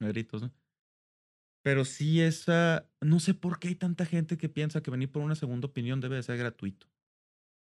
Gritos, 0.00 0.40
¿no? 0.40 0.54
Pero 1.62 1.84
sí 1.84 2.22
esa, 2.22 2.88
no 3.02 3.20
sé 3.20 3.34
por 3.34 3.58
qué 3.58 3.68
hay 3.68 3.74
tanta 3.74 4.06
gente 4.06 4.38
que 4.38 4.48
piensa 4.48 4.82
que 4.82 4.90
venir 4.90 5.12
por 5.12 5.20
una 5.22 5.34
segunda 5.34 5.66
opinión 5.66 6.00
debe 6.00 6.16
de 6.16 6.22
ser 6.22 6.38
gratuito. 6.38 6.86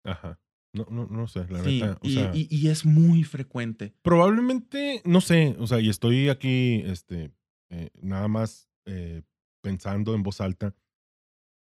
Ajá. 0.07 0.39
No, 0.73 0.85
no, 0.89 1.07
no 1.07 1.27
sé, 1.27 1.47
la 1.49 1.63
sí, 1.63 1.81
y, 2.03 2.47
y, 2.55 2.67
es 2.67 2.85
muy 2.85 3.23
frecuente. 3.23 3.95
Probablemente, 4.01 5.01
no 5.05 5.21
sé, 5.21 5.55
o 5.59 5.65
sea, 5.65 5.79
y 5.79 5.89
estoy 5.89 6.29
aquí, 6.29 6.83
este, 6.85 7.31
eh, 7.71 7.89
nada 8.01 8.27
más 8.27 8.69
eh, 8.85 9.23
pensando 9.61 10.13
en 10.13 10.23
voz 10.23 10.41
alta 10.41 10.75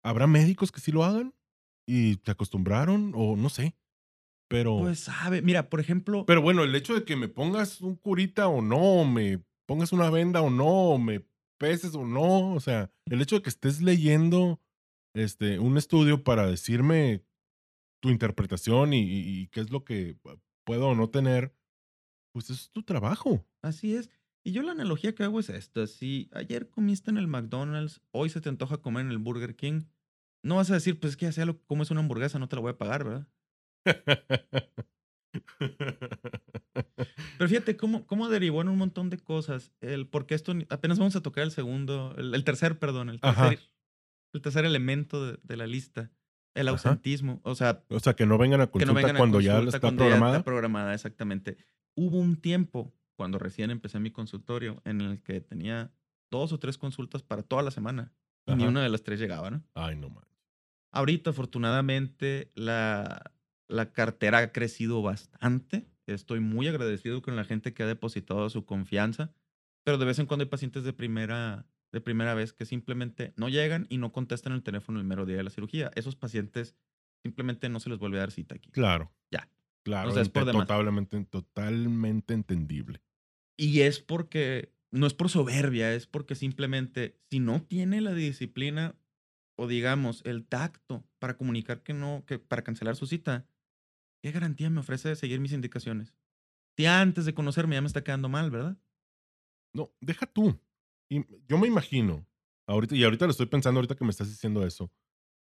¿Habrá 0.07 0.25
médicos 0.25 0.71
que 0.71 0.79
sí 0.79 0.93
lo 0.93 1.03
hagan? 1.03 1.33
¿Y 1.85 2.15
te 2.17 2.31
acostumbraron? 2.31 3.11
O 3.13 3.35
no 3.35 3.49
sé. 3.49 3.75
Pero. 4.47 4.79
Pues 4.79 5.01
sabe, 5.01 5.41
mira, 5.41 5.69
por 5.69 5.81
ejemplo. 5.81 6.25
Pero 6.25 6.41
bueno, 6.41 6.63
el 6.63 6.73
hecho 6.75 6.93
de 6.93 7.03
que 7.03 7.17
me 7.17 7.27
pongas 7.27 7.81
un 7.81 7.97
curita 7.97 8.47
o 8.47 8.61
no, 8.61 9.03
me 9.03 9.43
pongas 9.65 9.91
una 9.91 10.09
venda 10.09 10.41
o 10.41 10.49
no, 10.49 10.97
me 10.97 11.25
peses 11.59 11.93
o 11.95 12.05
no, 12.05 12.53
o 12.53 12.59
sea, 12.61 12.89
el 13.07 13.21
hecho 13.21 13.35
de 13.35 13.41
que 13.41 13.49
estés 13.49 13.81
leyendo 13.81 14.61
este, 15.13 15.59
un 15.59 15.77
estudio 15.77 16.23
para 16.23 16.47
decirme 16.47 17.25
tu 18.07 18.11
interpretación 18.11 18.93
y, 18.93 19.01
y 19.01 19.47
qué 19.47 19.59
es 19.59 19.69
lo 19.69 19.83
que 19.83 20.17
puedo 20.63 20.87
o 20.87 20.95
no 20.95 21.09
tener, 21.09 21.53
pues 22.31 22.49
es 22.49 22.71
tu 22.71 22.83
trabajo. 22.83 23.45
Así 23.61 23.95
es. 23.95 24.09
Y 24.43 24.53
yo 24.53 24.61
la 24.61 24.71
analogía 24.71 25.13
que 25.13 25.23
hago 25.23 25.41
es 25.41 25.49
esta. 25.49 25.87
Si 25.87 26.29
ayer 26.31 26.69
comiste 26.69 27.11
en 27.11 27.17
el 27.17 27.27
McDonald's, 27.27 28.01
hoy 28.11 28.29
se 28.29 28.39
te 28.39 28.49
antoja 28.49 28.77
comer 28.77 29.05
en 29.05 29.11
el 29.11 29.17
Burger 29.17 29.55
King, 29.55 29.83
no 30.43 30.55
vas 30.55 30.71
a 30.71 30.75
decir, 30.75 30.99
pues 30.99 31.11
es 31.11 31.17
que 31.17 31.25
ya 31.25 31.31
sea 31.33 31.45
lo 31.45 31.61
como 31.65 31.83
es 31.83 31.91
una 31.91 31.99
hamburguesa, 31.99 32.39
no 32.39 32.47
te 32.47 32.55
la 32.55 32.61
voy 32.61 32.71
a 32.71 32.77
pagar, 32.77 33.03
¿verdad? 33.03 33.27
Pero 37.37 37.49
fíjate 37.49 37.75
cómo, 37.75 38.07
cómo 38.07 38.29
derivó 38.29 38.61
en 38.61 38.69
un 38.69 38.77
montón 38.77 39.09
de 39.09 39.17
cosas. 39.17 39.73
El, 39.81 40.07
porque 40.07 40.35
esto 40.35 40.53
apenas 40.69 40.97
vamos 40.97 41.15
a 41.15 41.21
tocar 41.21 41.43
el 41.43 41.51
segundo, 41.51 42.15
el, 42.17 42.43
tercer, 42.43 42.79
perdón, 42.79 43.09
el 43.09 43.19
tercer, 43.19 43.59
el 44.33 44.41
tercer 44.41 44.65
elemento 44.65 45.33
de, 45.33 45.57
la 45.57 45.67
lista. 45.67 46.11
El 46.57 46.67
ausentismo. 46.69 47.39
O 47.43 47.55
sea, 47.55 47.83
o 47.89 47.99
sea, 47.99 48.15
que 48.15 48.25
no 48.25 48.37
vengan 48.37 48.61
a 48.61 48.67
consulta 48.67 49.15
cuando 49.15 49.39
ya 49.39 49.59
está 49.59 49.79
programada. 49.79 50.19
Ya 50.19 50.37
está 50.37 50.43
programada, 50.43 50.93
exactamente. 50.93 51.57
Hubo 51.95 52.17
un 52.17 52.37
tiempo, 52.37 52.93
cuando 53.15 53.39
recién 53.39 53.71
empecé 53.71 53.99
mi 53.99 54.11
consultorio, 54.11 54.81
en 54.85 55.01
el 55.01 55.21
que 55.21 55.41
tenía 55.41 55.91
dos 56.29 56.53
o 56.53 56.59
tres 56.59 56.77
consultas 56.77 57.23
para 57.23 57.43
toda 57.43 57.63
la 57.63 57.71
semana. 57.71 58.13
Y 58.45 58.55
ni 58.55 58.65
una 58.65 58.81
de 58.81 58.89
las 58.89 59.03
tres 59.03 59.19
llegaba, 59.19 59.51
¿no? 59.51 59.63
Ay, 59.73 59.95
no 59.97 60.09
man. 60.09 60.23
Ahorita, 60.91 61.31
afortunadamente, 61.31 62.51
la, 62.55 63.33
la 63.67 63.91
cartera 63.91 64.39
ha 64.39 64.51
crecido 64.51 65.01
bastante. 65.01 65.87
Estoy 66.05 66.39
muy 66.39 66.67
agradecido 66.67 67.21
con 67.21 67.35
la 67.35 67.43
gente 67.43 67.73
que 67.73 67.83
ha 67.83 67.87
depositado 67.87 68.49
su 68.49 68.65
confianza, 68.65 69.33
pero 69.83 69.97
de 69.97 70.05
vez 70.05 70.19
en 70.19 70.25
cuando 70.25 70.43
hay 70.43 70.49
pacientes 70.49 70.83
de 70.83 70.93
primera, 70.93 71.65
de 71.91 72.01
primera 72.01 72.33
vez 72.33 72.53
que 72.53 72.65
simplemente 72.65 73.33
no 73.37 73.49
llegan 73.49 73.87
y 73.89 73.97
no 73.97 74.11
contestan 74.11 74.53
el 74.53 74.63
teléfono 74.63 74.99
el 74.99 75.05
mero 75.05 75.25
día 75.25 75.37
de 75.37 75.43
la 75.43 75.49
cirugía. 75.49 75.91
Esos 75.95 76.15
pacientes 76.15 76.75
simplemente 77.23 77.69
no 77.69 77.79
se 77.79 77.89
les 77.89 77.99
vuelve 77.99 78.17
a 78.17 78.21
dar 78.21 78.31
cita 78.31 78.55
aquí. 78.55 78.71
Claro. 78.71 79.11
Ya. 79.31 79.49
Claro, 79.83 80.19
es 80.19 80.31
totalmente, 80.31 81.23
totalmente 81.25 82.33
entendible. 82.33 83.01
Y 83.57 83.81
es 83.81 83.99
porque, 84.01 84.73
no 84.91 85.07
es 85.07 85.13
por 85.13 85.29
soberbia, 85.29 85.93
es 85.93 86.07
porque 86.07 86.35
simplemente 86.35 87.17
si 87.29 87.39
no 87.39 87.61
tiene 87.61 88.01
la 88.01 88.13
disciplina 88.13 88.95
o 89.57 89.65
digamos 89.65 90.21
el 90.25 90.45
tacto 90.45 91.07
para 91.19 91.37
comunicar 91.37 91.83
que 91.83 91.93
no, 91.93 92.25
que 92.27 92.37
para 92.37 92.63
cancelar 92.63 92.97
su 92.97 93.07
cita, 93.07 93.47
¿qué 94.21 94.31
garantía 94.31 94.69
me 94.69 94.81
ofrece 94.81 95.07
de 95.09 95.15
seguir 95.15 95.39
mis 95.39 95.53
indicaciones? 95.53 96.13
Si 96.75 96.85
antes 96.85 97.25
de 97.25 97.33
conocerme 97.33 97.75
ya 97.75 97.81
me 97.81 97.87
está 97.87 98.03
quedando 98.03 98.29
mal, 98.29 98.51
¿verdad? 98.51 98.77
No, 99.73 99.91
deja 100.01 100.25
tú. 100.25 100.59
Yo 101.09 101.57
me 101.57 101.67
imagino, 101.67 102.25
ahorita, 102.67 102.95
y 102.95 103.03
ahorita 103.03 103.25
lo 103.25 103.31
estoy 103.31 103.45
pensando, 103.45 103.79
ahorita 103.79 103.95
que 103.95 104.03
me 104.03 104.11
estás 104.11 104.29
diciendo 104.29 104.65
eso, 104.65 104.91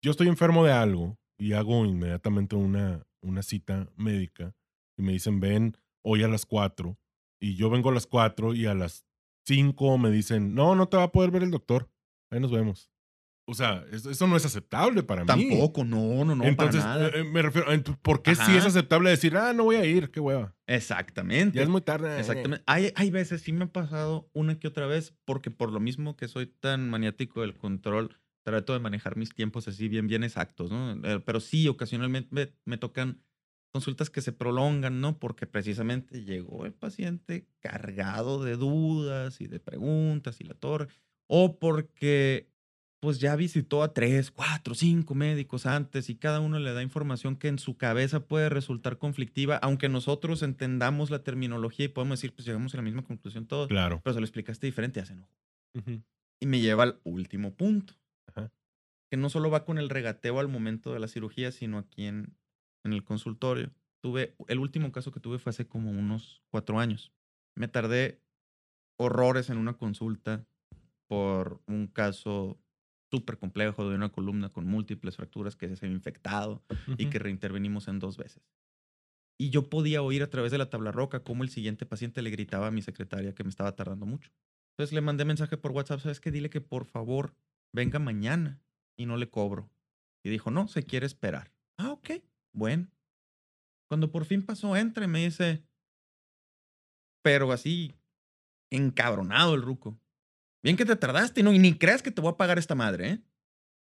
yo 0.03 0.11
estoy 0.11 0.29
enfermo 0.29 0.65
de 0.65 0.73
algo 0.73 1.19
y 1.39 1.53
hago 1.55 1.85
inmediatamente 1.85 2.57
una, 2.57 3.07
una 3.23 3.43
cita 3.43 3.91
médica 3.97 4.55
y 4.99 5.03
me 5.03 5.13
dicen, 5.13 5.41
ven 5.41 5.77
hoy 6.05 6.23
a 6.23 6.29
las 6.29 6.47
4 6.47 6.99
y 7.41 7.57
yo 7.57 7.71
vengo 7.71 7.91
a 7.91 7.95
las 7.95 8.07
4 8.07 8.55
y 8.55 8.67
a 8.67 8.75
las 8.75 9.05
5 9.47 9.99
me 9.99 10.11
dicen, 10.11 10.55
no, 10.55 10.75
no 10.75 10.89
te 10.89 10.97
va 10.97 11.05
a 11.05 11.13
poder 11.13 11.31
ver 11.31 11.43
el 11.43 11.51
doctor, 11.51 11.91
ahí 12.31 12.41
nos 12.41 12.53
vemos. 12.53 12.91
O 13.47 13.55
sea, 13.55 13.85
eso, 13.93 14.27
no 14.27 14.37
es 14.37 14.47
aceptable 14.47 15.03
para 15.03 15.23
mí. 15.23 15.49
Tampoco, 15.49 15.85
no, 15.85 16.25
no, 16.25 16.35
no, 16.35 16.45
Entonces, 16.45 16.83
para 16.83 16.95
nada. 16.97 17.09
Eh, 17.15 17.25
me 17.25 17.43
refiero, 17.43 17.69
¿por 18.01 18.23
qué 18.23 18.35
sí 18.35 18.57
es 18.57 18.65
aceptable 18.65 19.11
decir, 19.11 19.37
ah, 19.37 19.53
no 19.53 19.65
voy 19.65 19.77
a 19.77 19.85
ir, 19.85 20.11
qué 20.11 20.21
hueva? 20.21 20.55
Exactamente. 20.67 21.57
Ya 21.57 21.63
es 21.63 21.69
muy 21.69 21.83
tarde. 21.83 22.19
Exactamente. 22.19 22.65
Hay, 22.67 22.93
hay 22.97 23.11
veces, 23.11 23.43
sí 23.43 23.53
me 23.53 23.65
ha 23.65 23.73
pasado 23.73 24.31
una 24.33 24.59
que 24.59 24.67
otra 24.67 24.87
vez, 24.87 25.15
porque 25.27 25.51
por 25.51 25.71
lo 25.73 25.79
mismo 25.79 26.17
que 26.17 26.27
soy 26.27 26.47
tan 26.47 26.89
maniático 26.89 27.43
del 27.43 27.55
control, 27.55 28.17
trato 28.45 28.73
de 28.73 28.79
manejar 28.79 29.17
mis 29.17 29.35
tiempos 29.35 29.69
así 29.69 29.89
bien, 29.89 30.07
bien 30.07 30.25
exactos, 30.25 30.71
¿no? 30.71 30.93
Eh, 31.05 31.21
pero 31.21 31.41
sí, 31.41 31.69
ocasionalmente 31.69 32.29
me, 32.31 32.55
me 32.65 32.79
tocan 32.79 33.23
consultas 33.75 34.09
que 34.09 34.23
se 34.23 34.33
prolongan, 34.33 35.01
¿no? 35.01 35.19
Porque 35.19 35.47
precisamente 35.47 36.25
llegó 36.25 36.65
el 36.65 36.73
paciente 36.73 37.49
cargado 37.61 38.43
de 38.43 38.57
dudas 38.57 39.41
y 39.41 39.49
de 39.49 39.61
preguntas 39.61 40.41
y 40.41 40.45
la 40.45 40.55
torre, 40.55 40.89
o 41.27 41.59
porque 41.59 42.54
pues 43.05 43.21
ya 43.21 43.37
visitó 43.37 43.83
a 43.83 43.93
tres, 43.93 44.31
cuatro, 44.31 44.75
cinco 44.75 45.15
médicos 45.15 45.67
antes 45.67 46.09
y 46.09 46.17
cada 46.17 46.41
uno 46.41 46.59
le 46.59 46.73
da 46.73 46.83
información 46.83 47.37
que 47.37 47.49
en 47.49 47.59
su 47.59 47.77
cabeza 47.77 48.27
puede 48.27 48.49
resultar 48.49 48.97
conflictiva, 48.97 49.59
aunque 49.59 49.91
nosotros 49.91 50.43
entendamos 50.43 51.11
la 51.11 51.23
terminología 51.23 51.85
y 51.85 51.89
podemos 51.89 52.19
decir, 52.19 52.35
pues 52.35 52.47
llegamos 52.47 52.73
a 52.73 52.79
la 52.79 52.83
misma 52.83 53.03
conclusión 53.03 53.47
todos. 53.47 53.69
Claro. 53.69 54.01
Pero 54.03 54.15
se 54.15 54.21
lo 54.21 54.25
explicaste 54.25 54.67
diferente, 54.67 55.01
ya 55.01 55.07
se 55.07 55.13
enojó. 55.13 55.31
Y 56.41 56.47
me 56.47 56.61
lleva 56.61 56.85
al 56.85 57.01
último 57.05 57.55
punto, 57.55 57.93
que 59.11 59.19
no 59.19 59.29
solo 59.29 59.51
va 59.51 59.67
con 59.67 59.77
el 59.77 59.91
regateo 59.91 60.41
al 60.41 60.49
momento 60.49 60.95
de 60.95 61.01
la 61.01 61.07
cirugía, 61.07 61.53
sino 61.53 61.77
aquí 61.77 62.07
en, 62.07 62.35
en 62.85 62.95
el 62.95 63.05
consultorio. 63.05 63.71
Tuve, 64.01 64.35
el 64.49 64.61
último 64.61 64.93
caso 64.93 65.13
que 65.13 65.21
tuve 65.21 65.39
fue 65.39 65.51
hace 65.51 65.67
como 65.67 65.91
unos 65.91 66.43
cuatro 66.49 66.81
años. 66.81 67.13
Me 67.55 67.69
tardé 67.69 68.23
horrores 68.97 69.51
en 69.51 69.59
una 69.59 69.75
consulta 69.75 70.47
por 71.07 71.61
un 71.67 71.87
caso 71.87 72.59
súper 73.15 73.39
complejo 73.39 73.89
de 73.89 73.95
una 73.95 74.09
columna 74.09 74.49
con 74.49 74.67
múltiples 74.67 75.17
fracturas 75.17 75.55
que 75.55 75.77
se 75.77 75.87
ha 75.87 75.89
infectado 75.89 76.65
y 76.99 77.07
que 77.11 77.21
reintervenimos 77.21 77.87
en 77.87 78.01
dos 78.01 78.17
veces. 78.17 78.43
Y 79.39 79.51
yo 79.51 79.71
podía 79.71 80.03
oír 80.03 80.23
a 80.25 80.31
través 80.31 80.51
de 80.51 80.59
la 80.59 80.69
tabla 80.69 80.91
roca 80.91 81.23
cómo 81.23 81.45
el 81.45 81.49
siguiente 81.49 81.87
paciente 81.87 82.23
le 82.23 82.31
gritaba 82.31 82.67
a 82.67 82.71
mi 82.73 82.83
secretaria 82.83 83.35
que 83.35 83.45
me 83.45 83.51
estaba 83.51 83.77
tardando 83.77 84.05
mucho. 84.05 84.33
Entonces 84.73 84.93
le 84.93 85.01
mandé 85.01 85.25
mensaje 85.25 85.57
por 85.57 85.71
WhatsApp, 85.71 86.01
¿sabes 86.01 86.19
qué? 86.19 86.33
Dile 86.33 86.51
que 86.51 86.61
por 86.61 86.87
favor 86.87 87.37
venga 87.73 88.01
mañana 88.01 88.61
y 88.97 89.07
no 89.07 89.17
le 89.17 89.31
cobro. 89.31 89.71
Y 90.25 90.31
dijo, 90.31 90.51
no, 90.51 90.67
se 90.67 90.83
quiere 90.83 91.07
esperar. 91.07 91.53
Ah, 91.79 91.93
ok, 91.93 92.11
bueno. 92.53 92.89
Cuando 93.89 94.11
por 94.11 94.25
fin 94.25 94.45
pasó, 94.45 94.75
entre, 94.77 95.07
me 95.07 95.25
dice, 95.25 95.65
pero 97.23 97.53
así, 97.53 97.95
encabronado 98.73 99.55
el 99.55 99.63
ruco. 99.63 100.01
Bien 100.65 100.77
que 100.77 100.87
te 100.87 100.97
tardaste, 100.97 101.43
¿no? 101.43 101.53
Y 101.53 101.59
ni 101.59 101.75
creas 101.75 102.03
que 102.03 102.11
te 102.11 102.23
voy 102.23 102.33
a 102.33 102.37
pagar 102.37 102.59
esta 102.59 102.75
madre, 102.75 103.11
¿eh? 103.11 103.21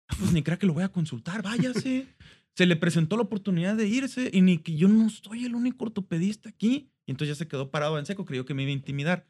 Ah, 0.09 0.17
pues 0.19 0.33
ni 0.33 0.43
crea 0.43 0.59
que 0.59 0.67
lo 0.67 0.75
voy 0.75 0.85
a 0.85 0.91
consultar, 0.91 1.43
váyase. 1.43 2.07
se 2.55 2.67
le 2.67 2.77
presentó 2.77 3.17
la 3.17 3.23
oportunidad 3.23 3.75
de 3.75 3.89
irse 3.89 4.31
y 4.33 4.43
ni 4.43 4.59
que 4.59 4.77
yo 4.77 4.87
no 4.87 5.09
soy 5.09 5.47
el 5.47 5.55
único 5.55 5.87
ortopedista 5.87 6.51
aquí. 6.51 6.93
Y 7.07 7.13
entonces 7.13 7.37
ya 7.37 7.39
se 7.39 7.49
quedó 7.49 7.71
parado 7.71 7.99
en 7.99 8.05
seco, 8.05 8.27
creyó 8.27 8.45
que 8.45 8.53
me 8.53 8.63
iba 8.65 8.71
a 8.71 8.75
intimidar. 8.75 9.27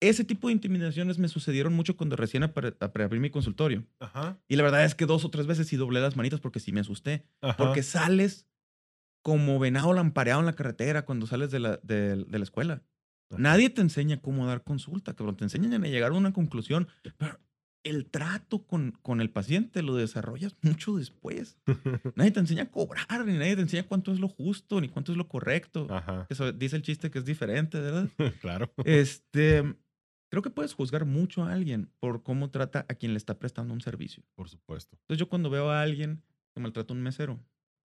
Ese 0.00 0.22
tipo 0.22 0.46
de 0.46 0.52
intimidaciones 0.52 1.18
me 1.18 1.28
sucedieron 1.28 1.74
mucho 1.74 1.96
cuando 1.96 2.14
recién 2.14 2.44
abrí 2.44 3.18
mi 3.18 3.30
consultorio. 3.30 3.84
Ajá. 3.98 4.38
Y 4.46 4.54
la 4.54 4.62
verdad 4.62 4.84
es 4.84 4.94
que 4.94 5.06
dos 5.06 5.24
o 5.24 5.30
tres 5.30 5.46
veces 5.46 5.66
sí 5.66 5.76
doblé 5.76 6.00
las 6.00 6.16
manitas 6.16 6.40
porque 6.40 6.60
sí 6.60 6.70
me 6.70 6.80
asusté. 6.80 7.26
Porque 7.58 7.82
sales 7.82 8.46
como 9.22 9.58
venado 9.58 9.92
lampareado 9.92 10.40
en 10.40 10.46
la 10.46 10.52
carretera 10.52 11.04
cuando 11.04 11.26
sales 11.26 11.50
de 11.50 11.58
la, 11.58 11.80
de, 11.82 12.26
la 12.28 12.44
escuela. 12.44 12.82
Nadie 13.30 13.70
te 13.70 13.80
enseña 13.80 14.20
cómo 14.20 14.46
dar 14.46 14.62
consulta, 14.62 15.14
cabrón. 15.14 15.36
Te 15.36 15.44
enseñan 15.44 15.84
a 15.84 15.88
llegar 15.88 16.12
a 16.12 16.14
una 16.14 16.32
conclusión. 16.32 16.88
Pero 17.16 17.38
el 17.84 18.06
trato 18.06 18.66
con, 18.66 18.92
con 19.02 19.20
el 19.20 19.30
paciente 19.30 19.82
lo 19.82 19.94
desarrollas 19.94 20.56
mucho 20.62 20.96
después. 20.96 21.58
nadie 22.16 22.30
te 22.30 22.40
enseña 22.40 22.64
a 22.64 22.70
cobrar, 22.70 23.24
ni 23.26 23.34
nadie 23.34 23.56
te 23.56 23.62
enseña 23.62 23.84
cuánto 23.84 24.12
es 24.12 24.18
lo 24.18 24.28
justo, 24.28 24.80
ni 24.80 24.88
cuánto 24.88 25.12
es 25.12 25.18
lo 25.18 25.28
correcto. 25.28 25.86
Eso 26.28 26.50
dice 26.52 26.76
el 26.76 26.82
chiste 26.82 27.10
que 27.10 27.18
es 27.18 27.24
diferente, 27.24 27.78
¿verdad? 27.78 28.08
claro. 28.40 28.72
Este, 28.84 29.62
creo 30.30 30.42
que 30.42 30.50
puedes 30.50 30.72
juzgar 30.72 31.04
mucho 31.04 31.44
a 31.44 31.52
alguien 31.52 31.90
por 32.00 32.22
cómo 32.22 32.50
trata 32.50 32.86
a 32.88 32.94
quien 32.94 33.12
le 33.12 33.18
está 33.18 33.38
prestando 33.38 33.74
un 33.74 33.82
servicio. 33.82 34.24
Por 34.34 34.48
supuesto. 34.48 34.96
Entonces 35.02 35.20
yo 35.20 35.28
cuando 35.28 35.50
veo 35.50 35.70
a 35.70 35.82
alguien 35.82 36.22
que 36.54 36.60
maltrata 36.60 36.94
a 36.94 36.96
un 36.96 37.02
mesero, 37.02 37.38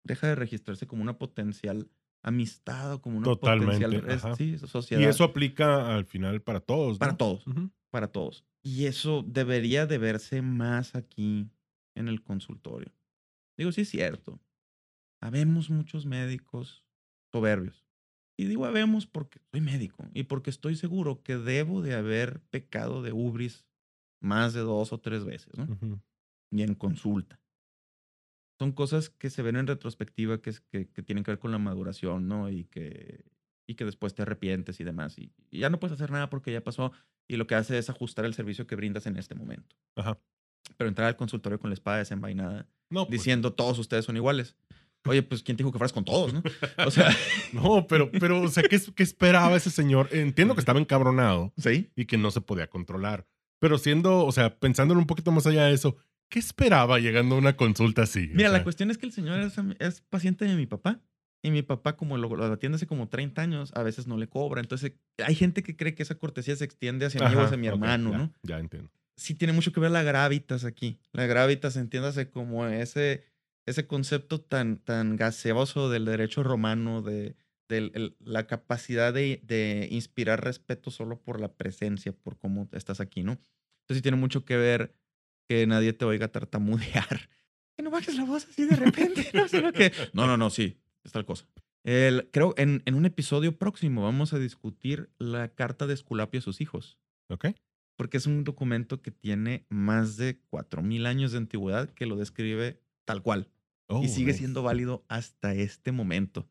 deja 0.03 0.27
de 0.27 0.35
registrarse 0.35 0.85
como 0.85 1.01
una 1.01 1.17
potencial 1.17 1.89
amistad 2.23 2.93
o 2.93 3.01
como 3.01 3.17
una 3.17 3.25
potencial 3.35 4.19
sociedad. 4.67 5.01
Y 5.01 5.05
eso 5.05 5.23
aplica 5.23 5.95
al 5.95 6.05
final 6.05 6.41
para 6.41 6.59
todos. 6.59 6.97
Para 6.97 7.15
todos 7.15 7.45
para 7.89 8.07
todos. 8.07 8.45
Y 8.61 8.85
eso 8.85 9.23
debería 9.25 9.85
de 9.85 9.97
verse 9.97 10.41
más 10.41 10.95
aquí 10.95 11.49
en 11.95 12.07
el 12.07 12.23
consultorio. 12.23 12.91
Digo, 13.57 13.71
sí 13.71 13.81
es 13.81 13.89
cierto. 13.89 14.39
Habemos 15.21 15.69
muchos 15.69 16.05
médicos 16.05 16.83
soberbios. 17.31 17.85
Y 18.39 18.45
digo 18.45 18.65
habemos 18.65 19.07
porque 19.07 19.39
soy 19.51 19.61
médico 19.61 20.05
y 20.13 20.23
porque 20.23 20.51
estoy 20.51 20.75
seguro 20.75 21.23
que 21.23 21.37
debo 21.37 21.81
de 21.81 21.95
haber 21.95 22.39
pecado 22.51 23.01
de 23.01 23.11
ubris 23.11 23.65
más 24.21 24.53
de 24.53 24.59
dos 24.59 24.93
o 24.93 24.99
tres 24.99 25.25
veces, 25.25 25.57
¿no? 25.57 25.67
Y 26.51 26.61
en 26.61 26.75
consulta. 26.75 27.41
Son 28.59 28.71
cosas 28.71 29.09
que 29.09 29.29
se 29.29 29.41
ven 29.41 29.55
en 29.55 29.67
retrospectiva 29.67 30.41
que, 30.41 30.53
que, 30.71 30.89
que, 30.89 31.03
tienen 31.03 31.23
que 31.23 31.31
ver 31.31 31.39
con 31.39 31.51
la 31.51 31.59
maduración, 31.59 32.27
¿no? 32.27 32.49
Y 32.49 32.65
que, 32.65 33.25
y 33.67 33.75
que 33.75 33.85
después 33.85 34.15
te 34.15 34.23
arrepientes 34.23 34.79
y 34.79 34.83
demás. 34.83 35.17
Y, 35.19 35.31
ya 35.51 35.69
no 35.69 35.79
puedes 35.79 35.93
hacer 35.93 36.11
nada 36.11 36.29
porque 36.29 36.51
ya 36.51 36.63
pasó 36.63 36.91
y 37.27 37.35
lo 37.35 37.45
que 37.45 37.55
hace 37.55 37.77
es 37.77 37.89
ajustar 37.89 38.25
el 38.25 38.33
servicio 38.33 38.65
que 38.65 38.75
brindas 38.75 39.05
en 39.05 39.17
este 39.17 39.35
momento. 39.35 39.75
Ajá. 39.95 40.17
Pero 40.77 40.87
entrar 40.87 41.07
al 41.07 41.15
consultorio 41.15 41.59
con 41.59 41.69
la 41.69 41.75
espada 41.75 41.97
desenvainada, 41.97 42.67
no, 42.89 43.05
pues 43.05 43.19
diciendo 43.19 43.53
todos 43.53 43.77
ustedes 43.79 44.05
son 44.05 44.17
iguales. 44.17 44.55
Oye, 45.05 45.23
pues 45.23 45.43
¿quién 45.43 45.55
te 45.55 45.63
dijo 45.63 45.71
que 45.71 45.77
fueras 45.77 45.93
con 45.93 46.03
todos, 46.03 46.33
no? 46.33 46.41
O 46.85 46.91
sea. 46.91 47.09
no, 47.53 47.87
pero, 47.87 48.11
pero, 48.11 48.41
o 48.41 48.47
sea, 48.47 48.63
¿qué, 48.63 48.79
¿qué, 48.95 49.03
esperaba 49.03 49.55
ese 49.55 49.69
señor? 49.69 50.09
Entiendo 50.11 50.53
que 50.53 50.59
estaba 50.59 50.79
encabronado. 50.79 51.53
Sí. 51.57 51.89
Y 51.95 52.05
que 52.05 52.17
no 52.17 52.31
se 52.31 52.41
podía 52.41 52.69
controlar. 52.69 53.25
Pero 53.59 53.77
siendo, 53.77 54.25
o 54.25 54.31
sea, 54.31 54.59
pensándolo 54.59 54.99
un 54.99 55.07
poquito 55.07 55.31
más 55.31 55.47
allá 55.47 55.65
de 55.65 55.73
eso, 55.73 55.95
¿qué 56.29 56.39
esperaba 56.39 56.99
llegando 56.99 57.35
a 57.35 57.37
una 57.37 57.55
consulta 57.55 58.03
así? 58.03 58.29
Mira, 58.33 58.49
la 58.49 58.63
cuestión 58.63 58.91
es 58.91 58.97
que 58.97 59.05
el 59.05 59.11
señor 59.11 59.39
es, 59.39 59.55
es 59.79 60.01
paciente 60.01 60.45
de 60.45 60.55
mi 60.55 60.65
papá. 60.65 61.01
Y 61.43 61.51
mi 61.51 61.61
papá, 61.61 61.95
como 61.95 62.17
lo, 62.17 62.43
atiende 62.51 62.77
hace 62.77 62.87
como 62.87 63.09
30 63.09 63.41
años, 63.41 63.71
a 63.75 63.83
veces 63.83 64.07
no 64.07 64.17
le 64.17 64.27
cobra. 64.27 64.59
Entonces, 64.59 64.93
hay 65.23 65.35
gente 65.35 65.61
que 65.63 65.75
cree 65.75 65.93
que 65.93 66.03
esa 66.03 66.15
cortesía 66.15 66.55
se 66.55 66.65
extiende 66.65 67.05
hacia 67.05 67.29
mí 67.29 67.35
o 67.35 67.41
hacia 67.41 67.57
mi 67.57 67.67
hermano, 67.67 68.11
ya, 68.11 68.17
¿no? 68.17 68.33
Ya 68.41 68.59
entiendo. 68.59 68.91
Sí 69.15 69.35
tiene 69.35 69.53
mucho 69.53 69.71
que 69.71 69.79
ver 69.79 69.91
la 69.91 70.03
gravitas 70.03 70.65
aquí. 70.65 70.99
La 71.11 71.25
gravitas, 71.27 71.77
entiéndase 71.77 72.29
como 72.29 72.65
ese, 72.65 73.23
ese 73.65 73.85
concepto 73.87 74.41
tan, 74.41 74.77
tan 74.77 75.15
gaseoso 75.15 75.89
del 75.89 76.05
derecho 76.05 76.43
romano, 76.43 77.01
de, 77.03 77.35
de 77.69 78.13
la 78.19 78.47
capacidad 78.47 79.13
de, 79.13 79.39
de, 79.43 79.87
inspirar 79.91 80.43
respeto 80.43 80.89
solo 80.89 81.21
por 81.21 81.39
la 81.39 81.53
presencia, 81.53 82.13
por 82.13 82.37
cómo 82.37 82.67
estás 82.73 82.99
aquí, 82.99 83.23
¿no? 83.23 83.33
Entonces 83.33 83.97
sí 83.97 84.01
tiene 84.01 84.17
mucho 84.17 84.43
que 84.43 84.57
ver 84.57 84.91
que 85.47 85.65
nadie 85.67 85.93
te 85.93 86.05
oiga 86.05 86.27
tartamudear. 86.27 87.29
Que 87.77 87.83
no 87.83 87.91
bajes 87.91 88.15
la 88.15 88.23
voz 88.23 88.47
así 88.49 88.65
de 88.65 88.75
repente, 88.75 89.29
¿no? 89.35 89.47
Sino 89.47 89.71
que, 89.71 89.91
no, 90.13 90.25
no, 90.25 90.35
no, 90.35 90.49
sí, 90.49 90.81
es 91.03 91.11
tal 91.11 91.25
cosa. 91.25 91.47
El, 91.83 92.27
creo 92.31 92.55
en, 92.57 92.81
en 92.85 92.95
un 92.95 93.05
episodio 93.05 93.55
próximo 93.59 94.01
vamos 94.01 94.33
a 94.33 94.39
discutir 94.39 95.11
la 95.19 95.49
carta 95.49 95.85
de 95.85 95.93
Esculapio 95.93 96.39
a 96.39 96.41
sus 96.41 96.59
hijos. 96.59 96.97
Ok. 97.29 97.49
Porque 97.95 98.17
es 98.17 98.25
un 98.25 98.43
documento 98.43 99.03
que 99.03 99.11
tiene 99.11 99.67
más 99.69 100.17
de 100.17 100.41
4.000 100.49 101.05
años 101.05 101.31
de 101.31 101.37
antigüedad 101.37 101.91
que 101.91 102.07
lo 102.07 102.15
describe 102.15 102.81
tal 103.05 103.21
cual. 103.21 103.51
y 103.89 103.93
oh, 103.93 104.07
sigue 104.07 104.33
siendo 104.33 104.63
válido 104.63 105.05
hasta 105.07 105.53
este 105.53 105.91
momento. 105.91 106.49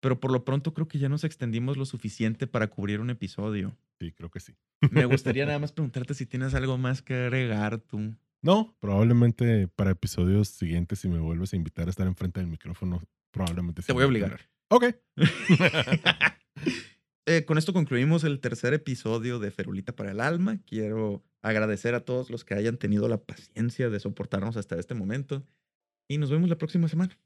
Pero 0.00 0.18
por 0.18 0.32
lo 0.32 0.44
pronto 0.44 0.72
creo 0.72 0.88
que 0.88 0.98
ya 0.98 1.08
nos 1.08 1.24
extendimos 1.24 1.76
lo 1.76 1.84
suficiente 1.84 2.46
para 2.46 2.68
cubrir 2.68 3.00
un 3.00 3.10
episodio. 3.10 3.76
Sí, 3.98 4.12
creo 4.12 4.30
que 4.30 4.40
sí. 4.40 4.54
Me 4.90 5.04
gustaría 5.04 5.44
nada 5.46 5.58
más 5.58 5.72
preguntarte 5.72 6.14
si 6.14 6.26
tienes 6.26 6.54
algo 6.54 6.78
más 6.78 7.02
que 7.02 7.14
agregar 7.14 7.78
tú. 7.78 8.16
No, 8.42 8.74
probablemente 8.80 9.68
para 9.68 9.90
episodios 9.90 10.48
siguientes, 10.48 11.00
si 11.00 11.08
me 11.08 11.18
vuelves 11.18 11.52
a 11.52 11.56
invitar 11.56 11.88
a 11.88 11.90
estar 11.90 12.06
enfrente 12.06 12.40
del 12.40 12.48
micrófono, 12.48 13.02
probablemente. 13.30 13.82
Te 13.82 13.92
voy 13.92 14.04
a 14.04 14.06
obligar. 14.06 14.40
Ok. 14.68 14.84
Eh, 17.26 17.44
con 17.44 17.58
esto 17.58 17.72
concluimos 17.72 18.24
el 18.24 18.40
tercer 18.40 18.74
episodio 18.74 19.38
de 19.38 19.52
Ferulita 19.52 19.94
para 19.94 20.10
el 20.10 20.20
Alma. 20.20 20.58
Quiero 20.66 21.22
agradecer 21.42 21.94
a 21.94 22.04
todos 22.04 22.28
los 22.28 22.44
que 22.44 22.54
hayan 22.54 22.76
tenido 22.76 23.08
la 23.08 23.22
paciencia 23.22 23.88
de 23.88 24.00
soportarnos 24.00 24.56
hasta 24.56 24.76
este 24.76 24.94
momento. 24.94 25.46
Y 26.08 26.18
nos 26.18 26.30
vemos 26.30 26.48
la 26.48 26.58
próxima 26.58 26.88
semana. 26.88 27.16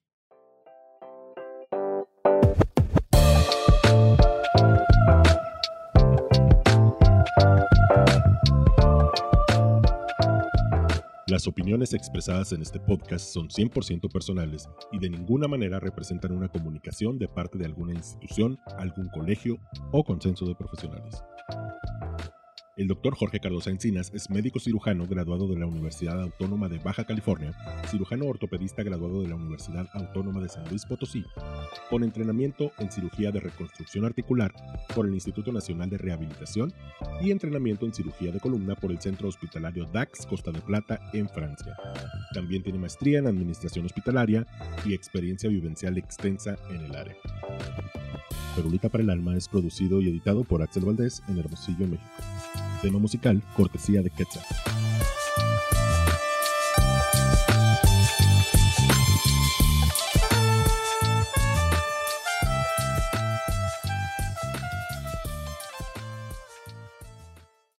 Las 11.35 11.49
opiniones 11.49 11.95
expresadas 11.95 12.53
en 12.53 12.63
este 12.63 12.79
podcast 12.79 13.27
son 13.27 13.49
100% 13.49 14.09
personales 14.09 14.69
y 14.93 15.01
de 15.01 15.11
ninguna 15.11 15.49
manera 15.49 15.81
representan 15.81 16.31
una 16.31 16.47
comunicación 16.47 17.19
de 17.19 17.27
parte 17.27 17.59
de 17.59 17.65
alguna 17.65 17.93
institución, 17.93 18.57
algún 18.79 19.09
colegio 19.09 19.59
o 19.91 20.05
consenso 20.05 20.47
de 20.47 20.55
profesionales. 20.55 21.25
El 22.77 22.89
doctor 22.89 23.15
Jorge 23.15 23.39
Cardosa 23.39 23.71
Encinas 23.71 24.11
es 24.15 24.31
médico 24.31 24.59
cirujano 24.59 25.07
graduado 25.07 25.47
de 25.47 25.57
la 25.57 25.67
Universidad 25.67 26.21
Autónoma 26.21 26.69
de 26.69 26.81
Baja 26.81 27.05
California, 27.05 27.55
cirujano 27.89 28.27
ortopedista 28.27 28.83
graduado 28.83 29.23
de 29.23 29.29
la 29.29 29.37
Universidad 29.37 29.87
Autónoma 29.93 30.41
de 30.41 30.49
San 30.49 30.69
Luis 30.69 30.85
Potosí, 30.85 31.25
con 31.89 32.03
entrenamiento 32.03 32.73
en 32.81 32.91
cirugía 32.91 33.31
de 33.31 33.39
reconstrucción 33.39 34.05
articular 34.05 34.53
por 34.93 35.07
el 35.07 35.15
Instituto 35.15 35.53
Nacional 35.53 35.89
de 35.89 35.99
Rehabilitación 35.99 36.75
y 37.23 37.31
entrenamiento 37.31 37.87
en 37.87 37.95
cirugía 37.95 38.33
de 38.33 38.41
columna 38.41 38.75
por 38.75 38.91
el 38.91 39.01
Centro 39.01 39.29
Hospitalario 39.29 39.85
DAX 39.93 40.27
Costa 40.27 40.51
de 40.51 40.61
Plata 40.61 40.99
en 41.13 41.29
Francia. 41.29 41.77
También 42.33 42.65
tiene 42.65 42.81
maestría 42.81 43.21
en 43.21 43.29
administración 43.29 43.87
hospitalaria 43.87 44.49
y 44.85 44.95
experiencia 44.95 45.49
vivencial 45.49 45.97
extensa 45.97 46.57
en 46.71 46.87
el 46.87 46.97
área. 46.97 47.15
Perulita 48.57 48.89
para 48.89 49.03
el 49.03 49.11
Alma 49.11 49.37
es 49.37 49.49
producido 49.49 50.01
y 50.01 50.09
editado 50.09 50.43
por 50.43 50.63
Axel 50.63 50.85
Valdés 50.85 51.23
en 51.29 51.39
Hermosillo, 51.39 51.87
México. 51.87 52.64
Tema 52.85 52.99
musical, 52.99 53.43
cortesía 53.57 54.03
de 54.03 54.11
Quetzal. 54.11 54.43